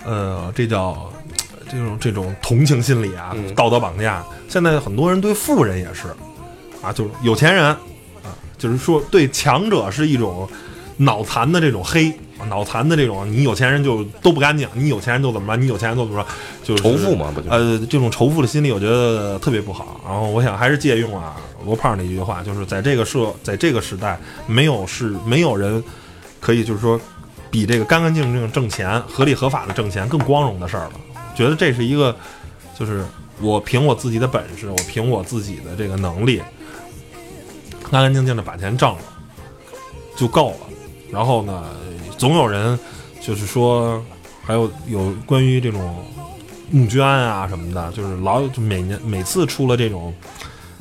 [0.04, 1.12] 呃，这叫
[1.70, 4.24] 这种这种同情心理啊，嗯道德绑架。
[4.48, 6.08] 现在很多人对富人也是
[6.82, 7.78] 啊，就是有钱人啊，
[8.56, 10.48] 就是说对强者是一种
[10.96, 12.12] 脑残的这种黑。
[12.48, 15.60] 脑残的这种，你有钱人就都不干净，你有钱人就怎么着？
[15.60, 16.28] 你有钱人就怎么着？
[16.62, 17.50] 就是仇富嘛，不就？
[17.50, 20.00] 呃，这种仇富的心理，我觉得特别不好。
[20.04, 25.82] 然后我想还是借用啊罗胖的一句话，就是在这个社，在这个时代，没有是没有人
[26.40, 26.98] 可以就是说
[27.50, 30.92] 比这个干干净净挣钱、合理合法的挣钱更光荣的事儿了。
[31.34, 32.14] 觉得这是一个，
[32.78, 33.04] 就是
[33.40, 36.42] 我凭我自己的本事，我凭我自己的这个能力，
[37.90, 38.98] 干干净净的把钱挣了
[40.16, 40.56] 就够了。
[41.10, 41.64] 然后呢，
[42.20, 42.78] 总有人
[43.18, 44.04] 就是说，
[44.44, 46.04] 还有有关于这种
[46.70, 50.14] 募捐啊什么的，就是老就每年每次出了这种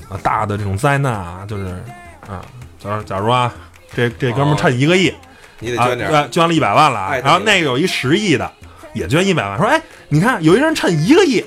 [0.10, 1.82] 啊大的这种灾难啊，就是
[2.28, 2.44] 啊，
[2.78, 3.54] 假如假如啊，
[3.96, 5.18] 这这哥们儿趁一个亿、啊，
[5.60, 6.12] 你得捐点儿。
[6.12, 8.52] 对捐了一百万了啊，然后那个有一十亿的
[8.94, 11.42] 也捐一百万，说哎，你看有一人趁一个亿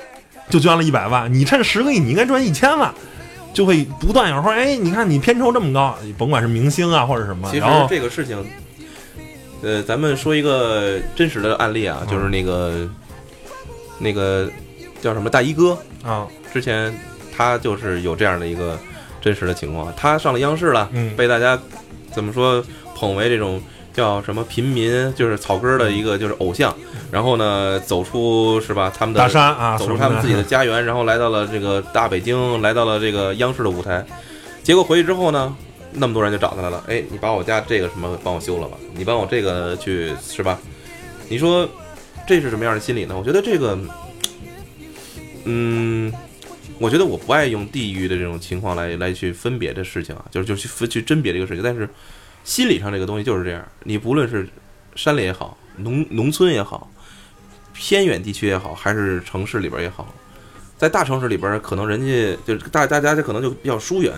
[0.49, 2.90] 就捐了一百万，你趁十个亿你应该赚一千万。
[3.53, 8.43] 就会不断有人说，哎，你看你片酬这么高，甭管是明星啊或者什么，其实这个事情，
[9.62, 12.08] 呃，咱们说一个真实的案例啊，嗯。
[12.08, 12.88] 就是那个
[13.98, 14.48] 那个
[15.00, 16.92] 叫什么大衣哥，啊，之前
[17.34, 18.78] 他就是有这样的一个
[19.20, 21.14] 真实的情况，他上了央视了，嗯。
[21.16, 21.58] 被大家
[22.12, 22.62] 怎么说
[22.96, 26.74] 捧为这种叫什么平民，就是草根的一个就是偶像，
[27.10, 34.04] 然后呢走出是吧他们的大山啊，走出他们自己的家园，然后来到了这个大北京，来到了这个央视的舞台。
[34.62, 35.54] 结果回去之后呢，
[35.95, 40.59] 那么多人就找他来了，哎，你把我家这个什么帮我修了吧，你帮我这个去是吧？
[41.28, 41.68] 你说
[42.26, 43.16] 这是什么样的心理呢？
[43.16, 43.78] 我觉得这个，
[45.45, 46.12] 嗯，
[46.78, 51.88] 我觉得我不爱用地域的这种情况来来去分别这事情啊，就是就去分去甄别这个事情，但是
[52.45, 54.49] 心理上这个东西就是这样，你不论是
[54.95, 56.90] 山里也好，农农村也好，
[57.72, 60.14] 偏远地区也好，还是城市里边也好，
[60.76, 64.12] 在大城市里边，可能人家就是大大家就可能就比较疏远，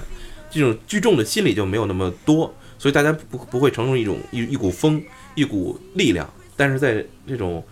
[0.55, 5.03] 这种聚众的心理就没有那么多，所以大家不不会成为一种一一股风，
[5.35, 6.33] 一股力量。
[6.57, 7.63] 但是在这种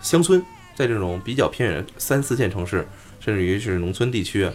[0.00, 0.40] 乡村，
[0.76, 2.86] 在这种比较偏远三四线城市，
[3.18, 4.52] 甚至于是农村地区啊，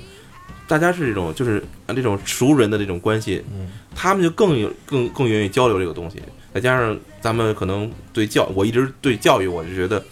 [0.66, 6.22] 大家是这种就是啊这种熟人的这种关系，嗯他们就更有更更愿意交流这个东西。
[6.54, 10.06] 再加上咱们可能对教，我一直对教育，我就觉得，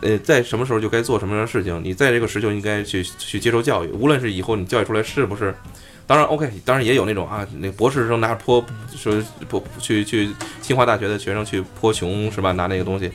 [0.00, 5.54] 呃，在什么时候就该做什么样的事情，你在这个时就应该去去接受教育，无论是以后你教育出来是不是。
[6.06, 10.30] 当然，OK，当然也有那种啊，那博士生拿着泼说泼去去
[10.60, 12.52] 清华大学的学生去泼穷是吧？
[12.52, 13.10] 拿那个东西，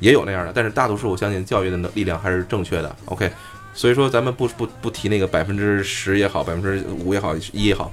[0.00, 0.52] 也有那样的。
[0.54, 2.94] 但是大多数我相信教育的能力量还是正确的。
[3.06, 3.30] OK，
[3.74, 7.92] 所以说咱们不不不提那个百分之十也好，百分之五也好，一也好，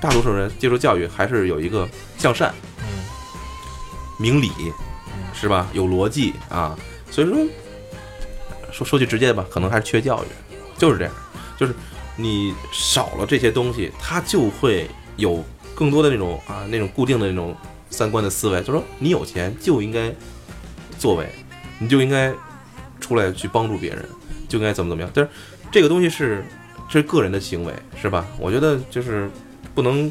[0.00, 2.86] 大多数人接受教育还是有一个向善、嗯
[4.18, 4.50] 明理，
[5.34, 5.66] 是吧？
[5.72, 6.78] 有逻辑啊。
[7.10, 7.36] 所以说，
[8.70, 11.12] 说说句直接的吧，可能还是缺教育，就是这样，
[11.58, 11.74] 就是
[12.16, 15.42] 你少了这些东西，他就会有
[15.74, 17.56] 更多的那种啊那种固定的那种
[17.90, 20.12] 三观的思维，就说你有钱就应该
[20.98, 21.28] 作为，
[21.78, 22.32] 你就应该
[23.00, 24.04] 出来去帮助别人，
[24.48, 25.10] 就应该怎么怎么样。
[25.14, 25.30] 但是
[25.70, 26.44] 这个东西是
[26.88, 28.26] 这是个人的行为，是吧？
[28.38, 29.30] 我觉得就是
[29.74, 30.10] 不能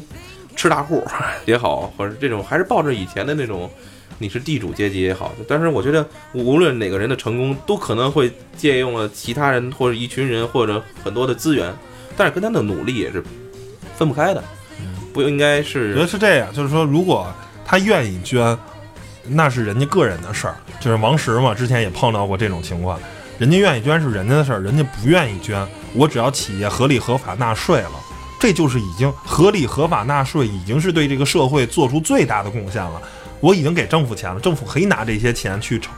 [0.56, 1.04] 吃大户
[1.46, 3.70] 也好，或者这种还是抱着以前的那种。
[4.18, 11.74] 你是地主阶级也好，但是我觉得无论哪个人的成功，都可能会借用了其他人或者一群人或者很多的资源，
[12.16, 13.22] 但是跟他的努力也是
[13.96, 14.42] 分不开的，
[15.12, 17.32] 不应该是觉得是这样，就是说，如果
[17.64, 18.56] 他愿意捐，
[19.28, 20.56] 那是人家个人的事儿。
[20.80, 22.98] 就是王石嘛，之前也碰到过这种情况，
[23.38, 27.92] 人家愿意捐是人家的事儿，人家不愿意捐，我只要企业合理合法纳税了，
[28.40, 33.00] 这就是已经合理合法纳税，已经是对这个社会做出最大的贡献了。
[33.38, 35.92] 我已经给政府钱了，政府可以拿这些钱去成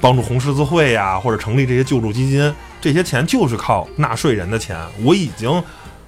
[0.00, 4.76] 帮助红十字会呀，或者成立这些救助基金，这些钱就是靠纳税人的钱。
[5.02, 5.62] 我已经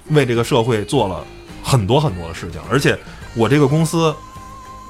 [0.09, 1.25] 为这个社会做了
[1.63, 2.97] 很多很多的事情，而且
[3.35, 4.13] 我这个公司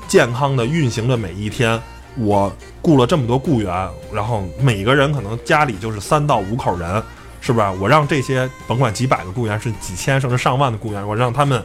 [0.08, 1.80] 健康的运行的每一天，
[2.18, 7.02] 我雇了这么多雇员，然后每个人可能家里就是三到五口人，
[7.40, 7.72] 是吧？
[7.72, 11.64] 我让这些甭管几百个雇员，是几千甚至上万的雇员，我让他们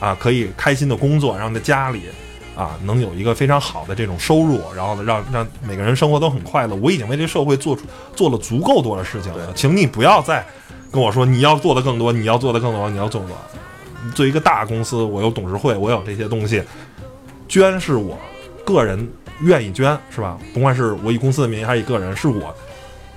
[0.00, 2.02] 啊可以开心的工作，让在家里
[2.54, 6.76] 啊能有一个非常好的这种收入，然后呢让让每个人生活都很快乐。
[6.76, 7.82] 我已经为这社会做出
[8.14, 10.44] 做了足够多的事情了，请你不要再
[10.90, 13.28] 跟我说你要做的更多，你要做的更多，你要做的。
[14.14, 16.62] 作为一个大公司，我有董事会，我有这些东西，
[17.48, 18.18] 捐是我
[18.64, 19.08] 个人
[19.42, 20.36] 愿意捐，是吧？
[20.52, 22.52] 甭管是我以公司的名义还是以个人，是我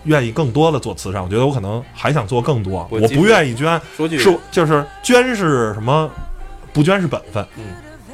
[0.03, 1.23] 愿意更多的做慈善。
[1.23, 6.09] 我觉得我可能还想做更多，我不愿意捐，说句是就是捐是什么？
[6.71, 7.63] 不捐是本分，嗯，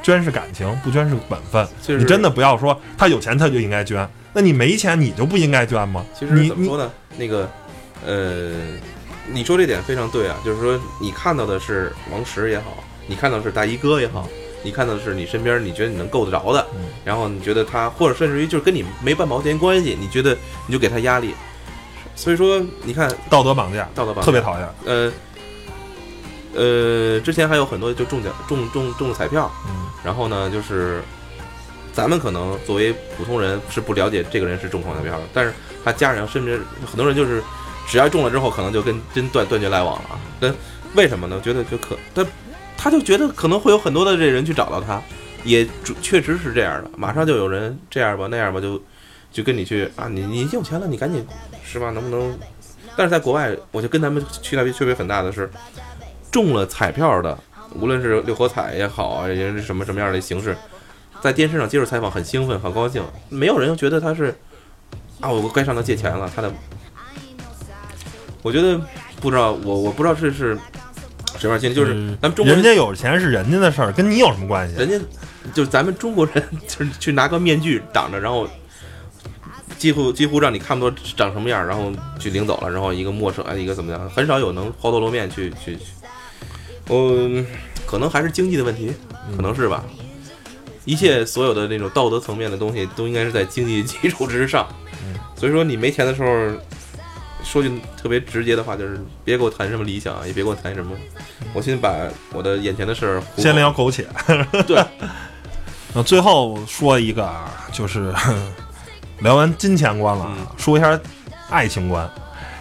[0.02, 1.66] 捐是感情，不捐是本分。
[1.98, 6.04] 你真的不要说他有钱他就应该捐，那你没钱你就不应该捐吗？
[6.18, 6.90] 其实怎么说呢？
[7.16, 7.48] 那个，
[8.04, 8.52] 呃，
[9.30, 14.28] 你说这点非常对啊，就是说你看到的是王石也好，你看到的是大衣哥也好，
[14.62, 16.66] 你看到的是你身边你觉得你能够得着的，
[17.04, 20.36] 然后你觉得他，或者甚至于就是跟你没半毛钱关系，你觉得
[20.66, 21.34] 你就给他压力，
[22.16, 24.68] 所以说你看道德绑架，道德绑架特别讨厌。
[24.84, 25.12] 呃
[26.54, 31.02] 呃，之前还有很多就中奖中中中了彩票，嗯然后呢，就是
[31.92, 35.52] 咱们可能作为普通人是不了解这个人是中彩票的，但是
[35.84, 37.42] 他家人甚至很多人就是
[37.86, 40.18] 只要中了之后，可能就跟真断断绝来往了啊。
[40.40, 40.54] 但
[40.94, 41.40] 为什么呢？
[41.42, 42.26] 觉得就可他
[42.76, 45.00] 他就觉得可能会有很多的这人去找到他，
[45.44, 45.66] 也
[46.00, 48.82] 确实是这样的，马上就有人这样吧那样吧，就
[49.30, 51.26] 就跟你去啊，你你有钱了，你赶紧
[51.64, 51.90] 是吧？
[51.90, 52.38] 能不能？
[52.94, 55.50] 但是在国外，我就跟他们区别区别很大的是，
[56.32, 57.38] 中了彩票的，
[57.74, 60.56] 无论是六合彩也好啊，也是什么什么样的形式，
[61.20, 64.34] 在电视上接受采访，很兴奋，很高兴，没有人觉得他是
[65.20, 66.28] 啊，我该上他借钱了。
[66.34, 66.52] 他的，
[68.42, 68.80] 我觉得
[69.20, 70.58] 不知道，我我不知道这是
[71.38, 74.76] 什么样心理，就是嗯咱们中国人，人家有钱是人家的事儿，跟你有什么关系？
[74.76, 74.98] 人家
[75.52, 78.48] 就是咱们中国人，就是去拿个面具挡着，然后
[79.76, 85.84] 几乎几乎让你看不到长什么样，然后去领走了，然后一个陌生哎，一个怎么样，很少有能抛头露面去去去，
[86.92, 87.46] 嗯，
[87.86, 88.92] 可能还是经济的问题，
[89.36, 89.84] 可能是吧。
[90.84, 94.66] 一切所有的那种道德层面的东西，都应该是在经济基础之上。
[95.36, 96.50] 所以说，你没钱的时候，
[97.44, 97.70] 说句
[98.00, 100.96] 特别直接的话，就是别给我谈什么理想，也别给我谈什么，
[101.52, 101.92] 我先把
[102.32, 104.06] 我的眼前的事儿先聊苟且。
[104.66, 104.84] 对，
[105.94, 108.12] 那最后说一个啊，就是
[109.20, 110.98] 聊完金钱观了，嗯说一下
[111.48, 112.08] 爱情观、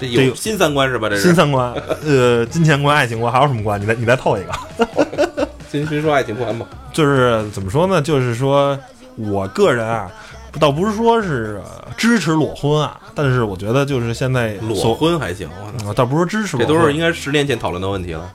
[0.02, 1.08] 这这有有新三观是吧？
[1.08, 1.72] 这是新三观。
[2.04, 3.80] 呃，金钱观、爱情观还有什么观？
[3.80, 5.48] 你再你再透一个。
[5.70, 8.02] 金勋说爱情观吧，就是怎么说呢？
[8.02, 8.78] 就是说
[9.16, 10.12] 我个人啊，
[10.60, 15.48] 倒不是说是呃支持裸婚啊，但是我觉得就是现在裸婚还行，
[15.96, 18.30] 倒不是说支持这裸婚，都是应该十年前讨论的问题了。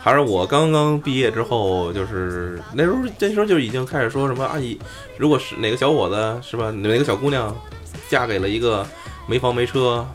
[0.00, 4.80] 还是我刚刚毕业之后，就是那时候那时候就已经开始说什么阿姨，
[5.18, 7.54] 如果是哪个小伙子是吧，哪个小姑娘
[8.08, 8.86] 嫁给了一个
[9.26, 10.06] 没房没车、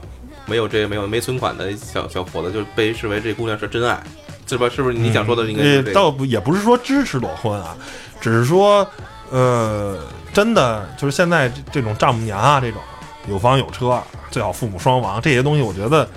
[0.45, 4.01] 没有这没有没存款的小小伙子，就被视为这姑娘是真爱，
[4.47, 4.67] 是吧？
[4.69, 5.89] 是不是你想说的应该是这个？
[5.89, 7.75] 呃倒不也不是说支持裸婚啊，
[8.19, 8.85] 只是说
[9.29, 9.97] 呃，
[10.33, 12.81] 真的就是现在这这种丈母娘啊，这种
[13.27, 16.09] 有房有车，最好父母双亡这些东西，我觉得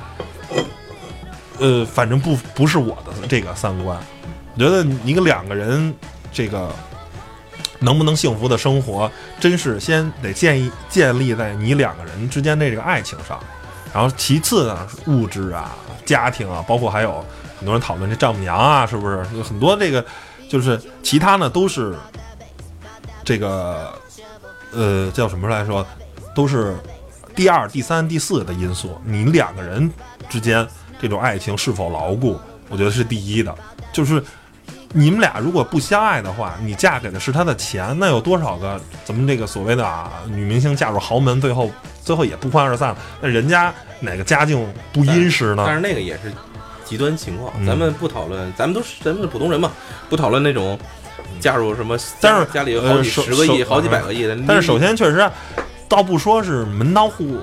[1.59, 3.97] 呃，反正不不是我的这个三观。
[4.57, 5.95] 我觉得一个两个人
[6.33, 6.73] 这个
[7.81, 13.39] 能不能幸福的生活，真是先得建议建立在你两个人之间的这个爱情上，
[13.95, 15.71] 然后其次呢，物质啊、
[16.05, 17.25] 家庭啊，包括还有
[17.57, 20.05] 很多人讨论这丈母娘啊，是不是很多这个
[20.49, 21.97] 就是其他呢都是
[23.25, 23.97] 这个
[24.73, 25.87] 呃叫什么来说，
[26.35, 26.77] 都是
[27.37, 29.01] 第二、第三、第四的因素。
[29.05, 29.89] 你两个人
[30.29, 30.67] 之间
[31.01, 32.39] 这种爱情是否牢固，
[32.69, 33.55] 我觉得是第一的，
[33.93, 34.23] 就是。
[34.97, 41.69] 你们俩如果不相爱的话，你嫁给的是他的钱，那有多少个咱们这个所谓的啊女明星嫁入豪门，最后
[42.05, 42.97] 最后也不欢而散了？
[43.21, 45.65] 那人家哪个家境不殷实呢？
[45.67, 46.33] 但是那个也是
[46.85, 49.73] 极端情况，嗯咱们不讨论，咱们都是咱们是普通人嘛，
[50.11, 50.79] 不讨论那种
[51.41, 54.39] 嫁入什么，但是家里有好几十个亿、好几百个亿的。
[54.47, 55.33] 但是首先，确实啊，
[55.89, 57.39] 倒不说是门当户，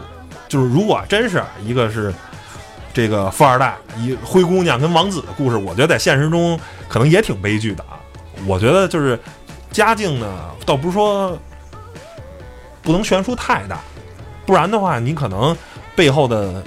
[0.48, 2.14] 就是如果真是一个是
[2.94, 7.98] 这个富二代，一灰姑娘跟王子的故事，我觉得在现实中可能也挺悲剧的啊。
[8.46, 9.20] 我觉得就是
[9.72, 11.38] 家境呢，倒不是说
[12.84, 13.80] 不能悬殊太大，
[14.52, 15.56] 不然的话，你可能
[15.96, 16.62] 背后的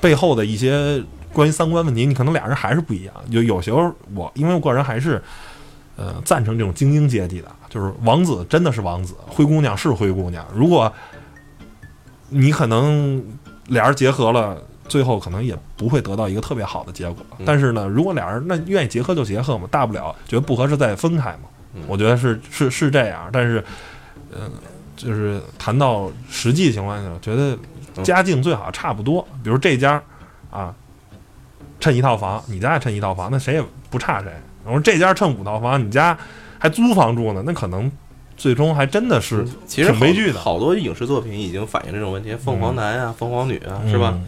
[0.00, 3.14] 背后的一些关于三观问题，你可能俩人还是不一样。
[3.28, 5.22] 有有时候我因为我个人还是
[5.96, 10.42] 呃赞成这种精英阶级的，就是王子真的是王子，灰姑娘是灰姑娘。
[10.54, 10.90] 如果
[12.30, 13.22] 你可能
[13.66, 14.56] 俩人结合了，
[14.88, 17.16] 最后可能也不会得到一个特别好的结果。
[17.36, 21.40] 嗯但是呢，如果俩人那愿意结合就结合嘛，大不了觉得不合适再分开嘛。
[21.74, 23.62] 嗯我觉得是是是这样，但是
[24.32, 24.50] 嗯、
[25.04, 27.58] 就是谈到实际情况下，觉得
[28.02, 29.26] 家境最好差不多。
[29.42, 30.02] 比如这家
[30.50, 30.74] 啊，
[31.78, 34.30] 趁一套房，你家也趁一套房，那谁也不差谁。
[34.64, 36.16] 我说这家趁五套房，你家
[36.58, 37.90] 还租房住呢，那可能
[38.36, 44.12] 最终还真的是其实挺悲剧的好好多影视作品已经反映这种问题，凤凰男啊、凤凰女啊，是吧？
[44.14, 44.24] 嗯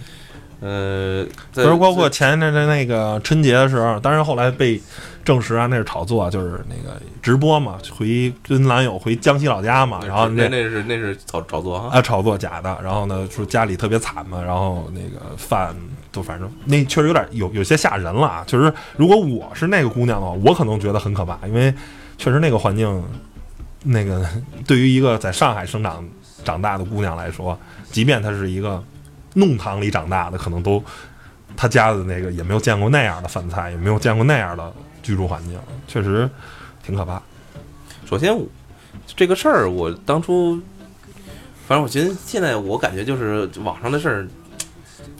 [0.62, 4.80] 呃，比在如包括前一阵的那个春节的时候，当然后来被
[5.24, 15.74] 证实啊，那是炒作，就是那个直播嘛，回跟男友回江西老家嘛，然后那那那是那是炒炒作，啊炒作假的，然后呢说家里特别惨嘛，然后那个饭
[16.12, 18.44] 都反正那确实有点有有些吓人了啊。
[18.46, 21.74] 确实，如果我是那个姑娘的话，我可能觉得很可怕，因为
[22.18, 23.02] 确实那个环境，
[23.82, 24.24] 那个
[24.64, 26.04] 对于一个在上海生长
[26.44, 27.58] 长大的姑娘来说，
[27.90, 28.82] 即便她是一个
[29.34, 30.82] 弄堂里长大的，可能都
[31.56, 34.72] 他家的那个也没有见过那样的饭菜，也没有见过那样的
[35.02, 36.28] 居住环境，确实
[36.84, 37.22] 挺可怕。
[38.06, 38.38] 首先
[39.06, 40.60] 这个事儿，我当初
[41.66, 44.28] 反正我觉得现在我感觉就是网上的事儿，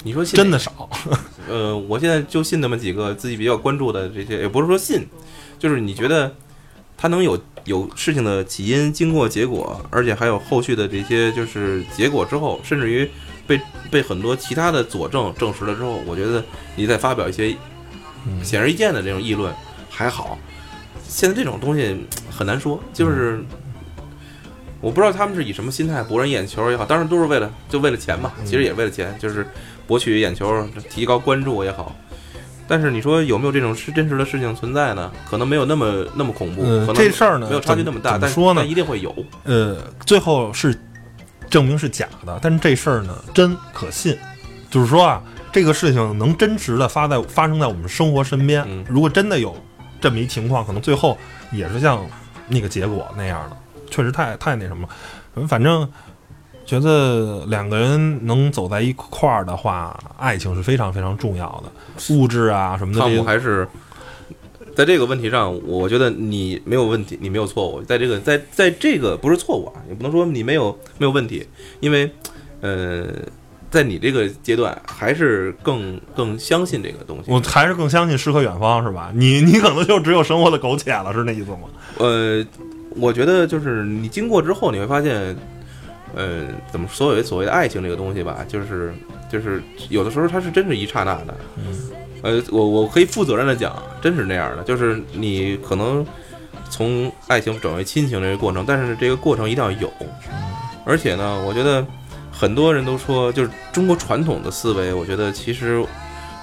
[0.02, 0.90] 你说信真的少，
[1.48, 5.06] 呃，我现在就信那么几个自己比较关注的这些，也不是说信，
[5.58, 6.34] 就是你觉得
[6.96, 13.08] 他能有有事情的起因、经过、结果，而且还有后续的这些就是结果之后，甚至于
[13.47, 16.43] 被被很多其他的佐证证实了之后，我觉得
[16.76, 17.57] 你再发表一些
[18.26, 19.53] 嗯显而易见的这种议论
[19.90, 20.38] 还好。
[21.09, 23.45] 现在这种东西很难说，就是
[24.80, 29.47] 我不知道他们是以什么心态博人眼球也好，当然都是为了就为了钱嘛，其实也为了钱，就是
[29.86, 31.95] 博取眼球、提高关注也好。
[32.66, 35.12] 但是你说有没有这种是真实的事情存在呢？
[35.28, 39.14] 可能没有那么那么恐怖，呃可能这事儿呢没有差距那么大，但说呢但一定会有。
[39.45, 39.76] 呃，
[40.07, 40.74] 最后是
[41.53, 44.16] 证明是假的，但是这事儿呢真可信，
[44.70, 45.22] 就是说啊，
[45.53, 48.64] 这个事情能真实的发在发生在我们生活身边。
[48.66, 49.55] 嗯如果真的有
[50.00, 51.18] 这么一情况，可能最后
[51.53, 52.05] 也是像
[52.48, 53.57] 那个结果那样的，
[53.90, 54.88] 确实太太那什么
[55.46, 55.86] 反正
[56.64, 63.11] 觉得两个人能走在一块儿的话，爱情是非常非常重要的，物质啊什么的汤。
[63.11, 63.68] 姆还是
[64.74, 67.82] 在这个问题上，我觉得你没有问题，你没有错误。
[67.82, 71.46] 在这个在在这个不是错误啊，也不能说你没有没有问题，
[71.80, 72.10] 因为
[72.60, 73.06] 呃，
[73.70, 77.24] 在你这个阶段还是更更相信这个东西。
[77.26, 79.12] 我还是更相信诗和远方，是吧？
[79.14, 81.60] 你你可能就只有生活的苟且了，是那意思吗？
[81.98, 82.44] 呃，
[82.96, 85.36] 我觉得就是你经过之后，你会发现，
[86.14, 88.92] 呃，怎么所谓所谓的爱情这个东西吧，就是
[89.30, 91.90] 就是有的时候它是真是一刹那的，嗯
[92.22, 96.06] 呃，我我可以负责任的讲，真是那样的，就是你可能
[96.70, 99.92] 从爱情转为亲情这个过程，但是这个过程一定要有，
[100.84, 101.86] 而且呢，我觉得
[102.32, 105.84] 很多人都说，就是中国传统的思维，我觉得其实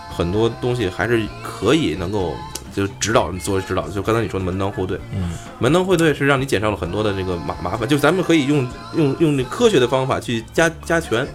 [0.10, 2.36] 很多东西还是可以能够。
[2.80, 7.88] 就指导作为指导，就刚才你说的门当户对，嗯，门当户对是让你减少了很多的这个麻麻烦。
[7.88, 8.66] 就咱们可以用
[8.96, 11.28] 用用那科学的方法去加加权，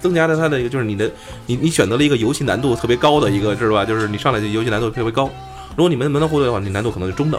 [0.00, 1.10] 增加了它的一个就是你的
[1.44, 3.84] 你你选择了一个游戏难度特别高的一个是吧？
[3.84, 5.30] 就是你上来就游戏难度特别高。
[5.76, 7.38] 如果你们门当户对的话，你难度可能就中等，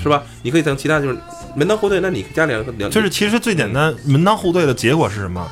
[0.00, 0.22] 是吧？
[0.42, 1.18] 你可以从其他就是
[1.56, 5.44] 门当户对，那你加两个两就是其实最简单门当户对的结果是什么？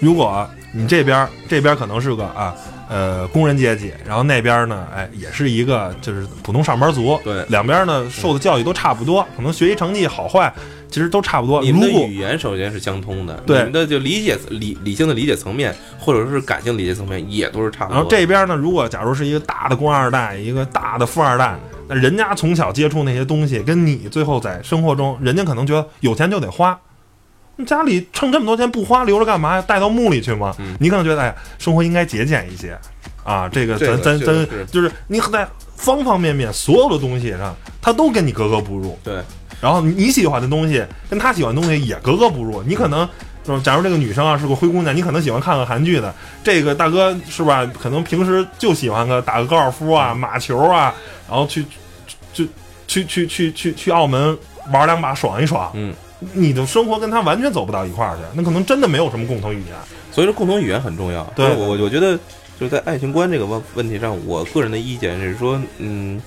[0.00, 2.54] 如果你这边这边可能是个啊。
[2.88, 10.52] 呃，工人阶级，然后那边呢，哎，也是一个就是普通上班族，对，两边呢受的教育都差不多，可能学习成绩好坏
[10.90, 11.60] 其实都差不多。
[11.62, 17.94] 你们的语言首先是相通的，对，你们的就理解理理性的理解层面，或者是感性理解层面也都是差不多。
[17.94, 21.58] 然后这边呢，如果假如是一个大的官二代，一个大的富二代，
[21.88, 26.78] 那人家从小接触那些东西，跟你最后在生活中，人家可能觉得有钱就得花。
[27.66, 29.62] 家里挣这么多钱不花留着干嘛呀？
[29.62, 30.54] 带到墓里去吗？
[30.80, 32.78] 你可能觉得哎，生活应该节俭一些
[33.22, 33.48] 啊。
[33.48, 35.46] 这个咱咱咱就是你在
[35.76, 38.98] 方方面面所有的东西上，他都跟你格格不入。
[39.04, 39.22] 对。
[39.60, 42.62] 然后你喜欢的东西跟他喜欢的东西也格格不入。
[42.64, 43.08] 你可能，
[43.62, 46.14] 假如这个女生啊是个灰姑娘，你可能喜欢看看韩剧的。
[46.42, 47.64] 这个大哥是吧？
[47.80, 50.94] 可能平时就喜欢个打个高尔夫啊、马球啊，
[51.28, 51.64] 然后去
[52.32, 52.44] 就
[52.86, 54.36] 去去去去去澳门
[54.70, 55.70] 玩两把爽一爽。
[55.74, 55.94] 嗯。
[56.32, 59.74] 你的生活跟他完全走不到一块儿去，那可能真的没有什么共同语言。
[60.10, 61.24] 所以说，共同语言很重要。
[61.34, 62.16] 对我，我觉得
[62.58, 66.22] 就是在爱情观这个问问题上，我个人的意见是说，嗯，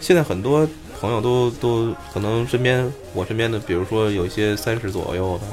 [0.00, 0.68] 现在很多
[1.00, 5.44] 朋友都都可能身边，我身边的，比如说有一些三十左右的，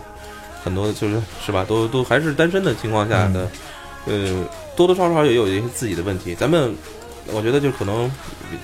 [0.63, 3.47] 很多就是是吧，都都还是单身的情况下的，
[4.05, 4.43] 呃，
[4.75, 6.33] 多多少少也有一些自己的问题。
[6.33, 6.73] 咱们
[7.31, 8.11] 我觉得就可能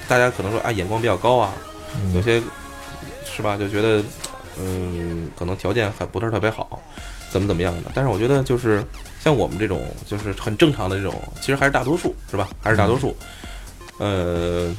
[0.08, 1.54] 大家可能说啊，眼光比较高啊，
[2.16, 2.42] 有些
[3.32, 4.04] 是吧，就觉得。
[4.60, 6.82] 嗯，可能条件还不是特别好，
[7.32, 7.92] 怎么怎么样的？
[7.94, 8.84] 但是我觉得就是
[9.20, 12.50] 像我们这种，就是很正常的这种，其实还是大多数，是吧？
[12.62, 13.16] 还是大多数。
[14.00, 14.74] 呃，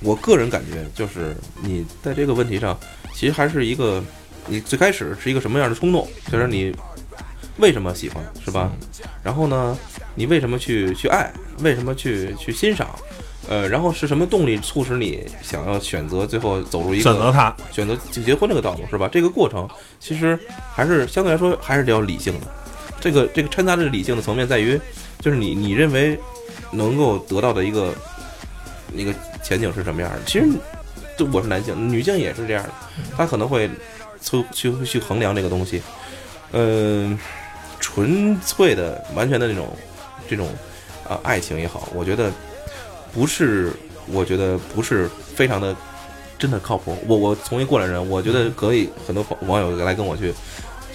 [0.00, 2.78] 我个人感觉就是你在这个问题上，
[3.14, 4.02] 其实还是一个，
[4.46, 6.08] 你最开始是一个什么样的冲动？
[6.30, 6.74] 就是你
[7.58, 8.70] 为什么喜欢，是吧？
[9.22, 9.76] 然后呢，
[10.14, 11.32] 你为什么去去爱？
[11.60, 12.88] 为什么去去欣赏？
[13.48, 19.08] 呃，然后是什么动力促使你想要选择最后走入一个选择他选择结婚这个道路是吧？
[19.10, 19.68] 这个过程
[19.98, 20.38] 其实
[20.72, 22.46] 还是相对来说还是比较理性的。
[23.00, 24.78] 这个这个掺杂着理性的层面在于，
[25.20, 26.16] 就是你你认为
[26.70, 27.92] 能够得到的一个
[28.94, 30.18] 一个前景是什么样的？
[30.26, 30.46] 其实，
[31.16, 32.70] 就我是男性，女性也是这样的，
[33.16, 33.68] 她可能会
[34.20, 35.82] 去去去衡量这个东西。
[36.52, 37.18] 嗯，
[37.80, 39.74] 纯粹的完全的那种
[40.28, 40.46] 这种
[41.08, 42.30] 啊爱情也好，我觉得。
[43.12, 43.72] 不是，
[44.06, 45.74] 我觉得不是非常的
[46.38, 46.96] 真的靠谱。
[47.06, 50.32] 我我从一过来人，我觉得可以很多网友来跟我去，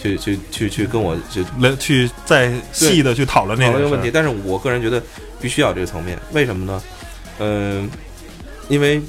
[0.01, 4.09] 去去去去跟我去来去再细的去讨论这个问题。
[4.11, 5.01] 但是我个人觉得
[5.41, 6.83] 必须要这个层面，为什么呢？
[7.39, 7.89] 嗯，
[8.69, 9.01] 因为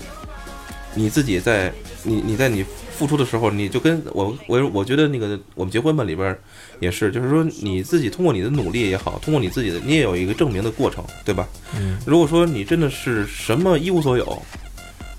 [0.94, 2.64] 你自己在你你在你。
[2.96, 6.36] 付出的时候，你就跟我我我觉得那个我们结婚吧里边
[6.80, 11.46] 也是，就是说你自己通过你的努力也好，通过你自己的，你也有一个证明的过程，对吧？
[11.78, 11.98] 嗯。
[12.06, 14.42] 如果说你真的是什么一无所有，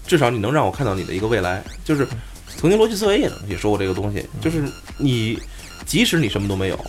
[0.05, 1.63] 至少你能让我看到你的一个未来。
[1.85, 2.05] 就是
[2.57, 4.63] 曾经逻辑思维也也说过这个东西，就是
[4.97, 5.39] 你
[5.85, 6.85] 即使你什么都没有，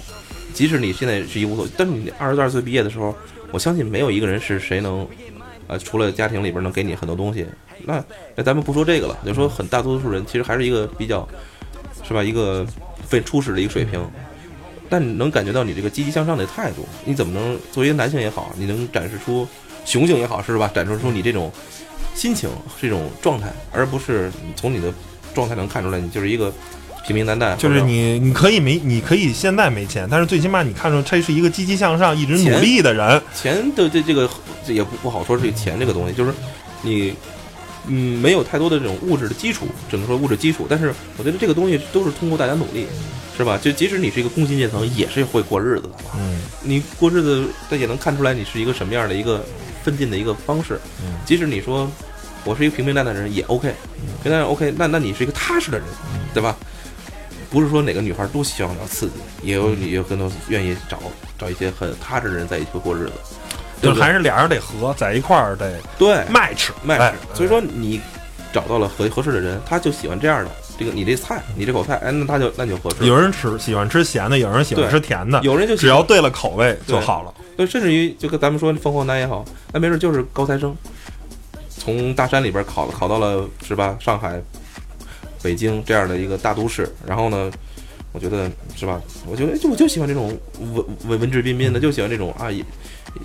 [0.54, 3.14] 即使你现在是一无所，但是你二十二岁毕业的时候，
[3.52, 5.06] 我相信没有一个人是谁能，
[5.66, 7.44] 呃，除了家庭里边能给你很多东西。
[7.84, 8.04] 那
[8.34, 11.26] 那咱们不说这个了，就说很大多数人其实还是一个比较，
[12.06, 12.22] 是吧？
[12.22, 12.66] 一个
[13.06, 14.04] 非初始的一个水平，
[14.88, 19.46] 但你能感觉到你这个积极向上的态度，你怎么能作为一个男性也好，你能展示出
[19.84, 20.70] 雄性也好，是吧？
[20.74, 21.50] 展示出你这种
[22.14, 22.50] 心情
[22.80, 24.92] 这种状态，而不是从你的
[25.34, 26.52] 状态能看出来，你就是一个
[27.06, 27.56] 平平淡淡。
[27.56, 33.22] 就是你你可以没你可以现在没钱，但是最起码你看出他是一个积极向上、一直努力的人。
[33.34, 34.28] 钱的这这个
[34.66, 36.32] 也不不好说，这个钱这个东西，就是
[36.82, 37.14] 你。
[37.88, 40.66] 嗯，没有太多的这种物质的基础，只能说物质基础。
[40.68, 42.86] 但是我觉得这个东西都是通过大家努力，
[43.36, 43.58] 是吧？
[43.58, 45.90] 就即使你是一个工薪阶层，也是会过日子的。
[46.16, 49.44] 嗯，你过日子，他也能看出来你是一个什么样的一个
[49.82, 50.78] 奋进的一个方式。
[51.02, 51.90] 嗯，即使你说
[52.44, 53.72] 我是一个平平淡淡的人，也 OK，
[54.22, 54.72] 平淡 OK。
[54.76, 55.86] 那那你是一个踏实的人，
[56.34, 56.56] 对吧？
[57.50, 61.00] 不是说哪个女孩都希望要刺激，也有也有很多愿意找
[61.38, 63.12] 找一些很踏实的人在一起过日子。
[63.80, 68.00] 就还是俩人得合在一块儿得对 match match，所以说你
[68.52, 73.06] 找到了合合适的人，他就喜欢这样的，这个你这菜，你这口菜，哎，那他就那就合适。
[73.06, 77.34] 有人吃喜欢吃咸的，有人喜欢吃甜的，有人就喜只要对了口味就好了。
[77.56, 80.74] 对，甚至于就跟咱们说凤凰男也好，那没准就是高材生，
[81.68, 83.96] 从大山里边考考到了是吧？
[84.00, 84.40] 上海、
[85.42, 87.50] 北京这样的一个大都市，然后呢，
[88.12, 89.00] 我觉得是吧？
[89.26, 92.50] 我觉得就我就喜欢这种文文文质彬彬的，就喜欢这种啊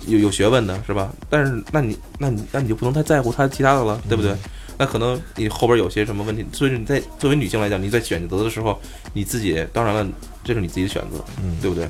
[0.06, 1.12] 有有学问的是吧？
[1.30, 4.34] 但是那你那你那你就不能太在乎他其他的了，对不对？
[4.76, 8.76] 那可能你后边有些什么问题，所以你在作为女性来讲，你在选择的时候，
[9.12, 10.06] 你自己当然了，
[10.42, 11.88] 这是你自己的选择，嗯对不对？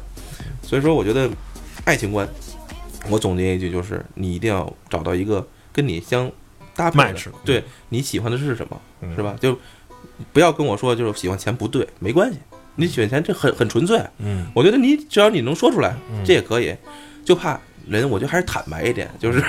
[0.63, 1.31] 所以说，我觉得
[1.85, 2.29] 爱情观，
[3.09, 6.31] 我总结一句就是，你一定要找到一个跟你相
[6.77, 9.35] 搭配的对你喜欢的是什么，嗯是吧？
[9.41, 9.59] 就
[10.35, 12.39] 不要跟我说就是喜欢钱不对，没关系，
[12.77, 14.01] 你喜欢钱这很很纯粹。
[14.19, 16.75] 嗯我觉得你只要你能说出来，嗯这也可以。
[17.25, 17.59] 就怕
[17.89, 19.43] 人，我觉得还是坦白一点，就是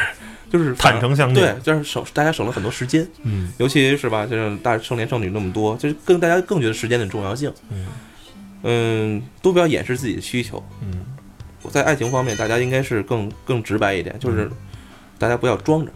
[0.49, 7.51] 就是坦诚相对见，，就是省大家省了很多时间，嗯尤其是吧，就是大剩男剩女那么多，就是更大家更觉得时间的重要性。
[7.69, 7.85] 嗯
[8.63, 10.63] 嗯，都不要掩饰自己的需求。
[10.81, 11.03] 嗯
[11.69, 14.49] 在爱情方面，大家应该是更更直白一点，就是
[15.17, 15.91] 大家不要装着。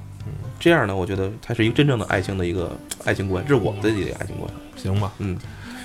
[0.59, 2.75] 这样呢，我觉得才是一个真正的爱情的一个
[3.05, 4.51] 爱情观，这是我自己的爱情观。
[4.75, 5.37] 行吧，嗯，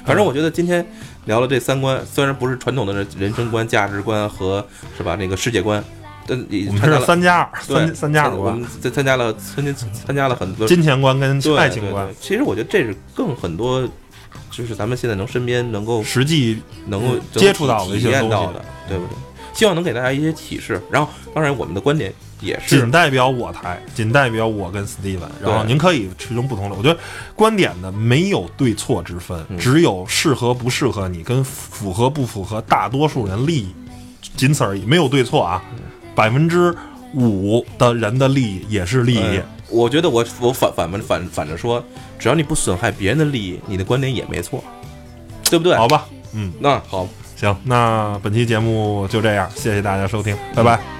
[0.04, 0.86] 反正我觉得今天
[1.24, 4.64] 聊了这三观，虽然不是传统的人生观、价值观和
[4.96, 5.82] 是吧那个世界观，
[6.26, 13.88] 但也我们是参加了三加二，对三三加二我们，参参加了参加参加了很多金钱观跟对爱情观其实我觉得这是更很多，
[14.50, 19.16] 就是咱们现在能身边能够实际能够嗯接触到的体一到的，对不对？
[19.54, 20.82] 希望能给大家一些启示。
[20.90, 26.76] 然后，当然我们的观点也是仅代表我台，仅代表我跟 Steven，然后您可以持用不同的。
[26.76, 26.98] 我觉得
[27.34, 33.74] 观点呢没有对错之分，嗯只有适合不适合你，跟符合不符合大多数人利益，
[34.36, 35.62] 仅此而已，没有对错啊。
[35.72, 35.78] 嗯
[36.14, 36.72] 百分之
[37.14, 41.84] 五的人的利益也是利益嗯，我觉得我我反反反反反着说，
[42.20, 44.62] 只要你不损害别人的利益，你的观点也没错，
[45.50, 45.74] 对不对？
[45.76, 46.06] 好吧？
[46.32, 50.36] 嗯，那好，行，那本期节目就这样，谢谢大家收听。
[50.54, 50.93] 拜拜。